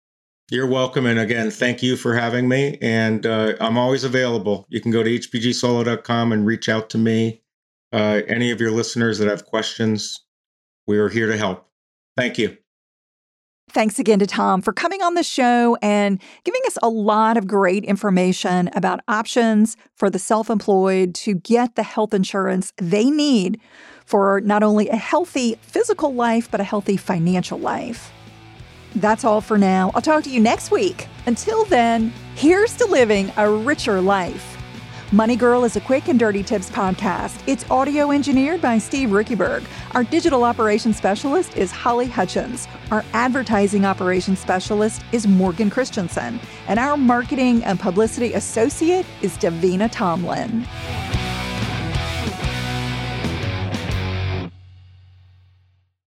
You're 0.51 0.69
welcome. 0.69 1.07
And 1.07 1.19
again, 1.19 1.51
thank 1.51 1.83
you 1.83 1.97
for 1.97 2.15
having 2.15 2.49
me. 2.49 2.77
And 2.83 3.25
uh, 3.25 3.55
I'm 3.61 3.79
always 3.79 4.05
available. 4.05 4.67
You 4.69 4.81
can 4.81 4.91
go 4.91 5.03
to 5.03 5.19
hbgsolo.com 5.19 6.33
and 6.33 6.45
reach 6.45 6.69
out 6.69 6.91
to 6.91 6.99
me 6.99 7.41
uh, 7.95 8.23
any 8.27 8.51
of 8.51 8.61
your 8.61 8.73
listeners 8.73 9.19
that 9.19 9.29
have 9.29 9.47
questions, 9.47 10.21
we 10.87 10.99
are 10.99 11.09
here 11.09 11.29
to 11.29 11.37
help. 11.37 11.69
Thank 12.17 12.39
you. 12.39 12.57
Thanks 13.71 13.99
again 13.99 14.21
to 14.21 14.27
Tom 14.27 14.63
for 14.63 14.73
coming 14.73 15.03
on 15.03 15.15
the 15.15 15.23
show 15.23 15.77
and 15.83 16.21
giving 16.45 16.61
us 16.67 16.79
a 16.83 16.89
lot 16.89 17.37
of 17.37 17.47
great 17.49 17.85
information 17.85 18.71
about 18.75 19.01
options 19.09 19.77
for 19.97 20.09
the 20.09 20.19
self 20.19 20.49
employed 20.49 21.15
to 21.17 21.35
get 21.35 21.75
the 21.75 21.83
health 21.83 22.15
insurance 22.15 22.73
they 22.77 23.11
need 23.11 23.61
for 24.07 24.41
not 24.43 24.63
only 24.63 24.89
a 24.91 24.97
healthy 24.97 25.57
physical 25.63 26.15
life, 26.15 26.49
but 26.51 26.61
a 26.61 26.65
healthy 26.65 26.97
financial 26.97 27.59
life. 27.59 28.13
That's 28.95 29.25
all 29.25 29.41
for 29.41 29.59
now. 29.59 29.91
I'll 29.95 30.03
talk 30.03 30.23
to 30.25 30.31
you 30.31 30.41
next 30.41 30.71
week. 30.71 31.09
Until 31.27 31.65
then, 31.65 32.13
here's 32.37 32.77
to 32.77 32.87
living 32.87 33.33
a 33.37 33.51
richer 33.51 34.01
life. 34.01 34.54
Money 35.15 35.37
Girl 35.37 35.63
is 35.63 35.77
a 35.77 35.81
quick 35.81 36.09
and 36.09 36.19
dirty 36.19 36.43
tips 36.43 36.69
podcast. 36.69 37.41
It's 37.47 37.65
audio 37.71 38.11
engineered 38.11 38.61
by 38.61 38.79
Steve 38.79 39.11
Riekeberg. 39.11 39.65
Our 39.93 40.03
digital 40.03 40.43
operations 40.43 40.97
specialist 40.97 41.57
is 41.57 41.71
Holly 41.71 42.07
Hutchins. 42.07 42.67
Our 42.91 43.05
advertising 43.13 43.85
operations 43.85 44.41
specialist 44.41 45.03
is 45.13 45.29
Morgan 45.29 45.71
Christensen. 45.71 46.41
And 46.67 46.81
our 46.81 46.97
marketing 46.97 47.63
and 47.63 47.79
publicity 47.79 48.33
associate 48.33 49.07
is 49.23 49.39
Davina 49.39 49.89
Tomlin. 49.89 50.67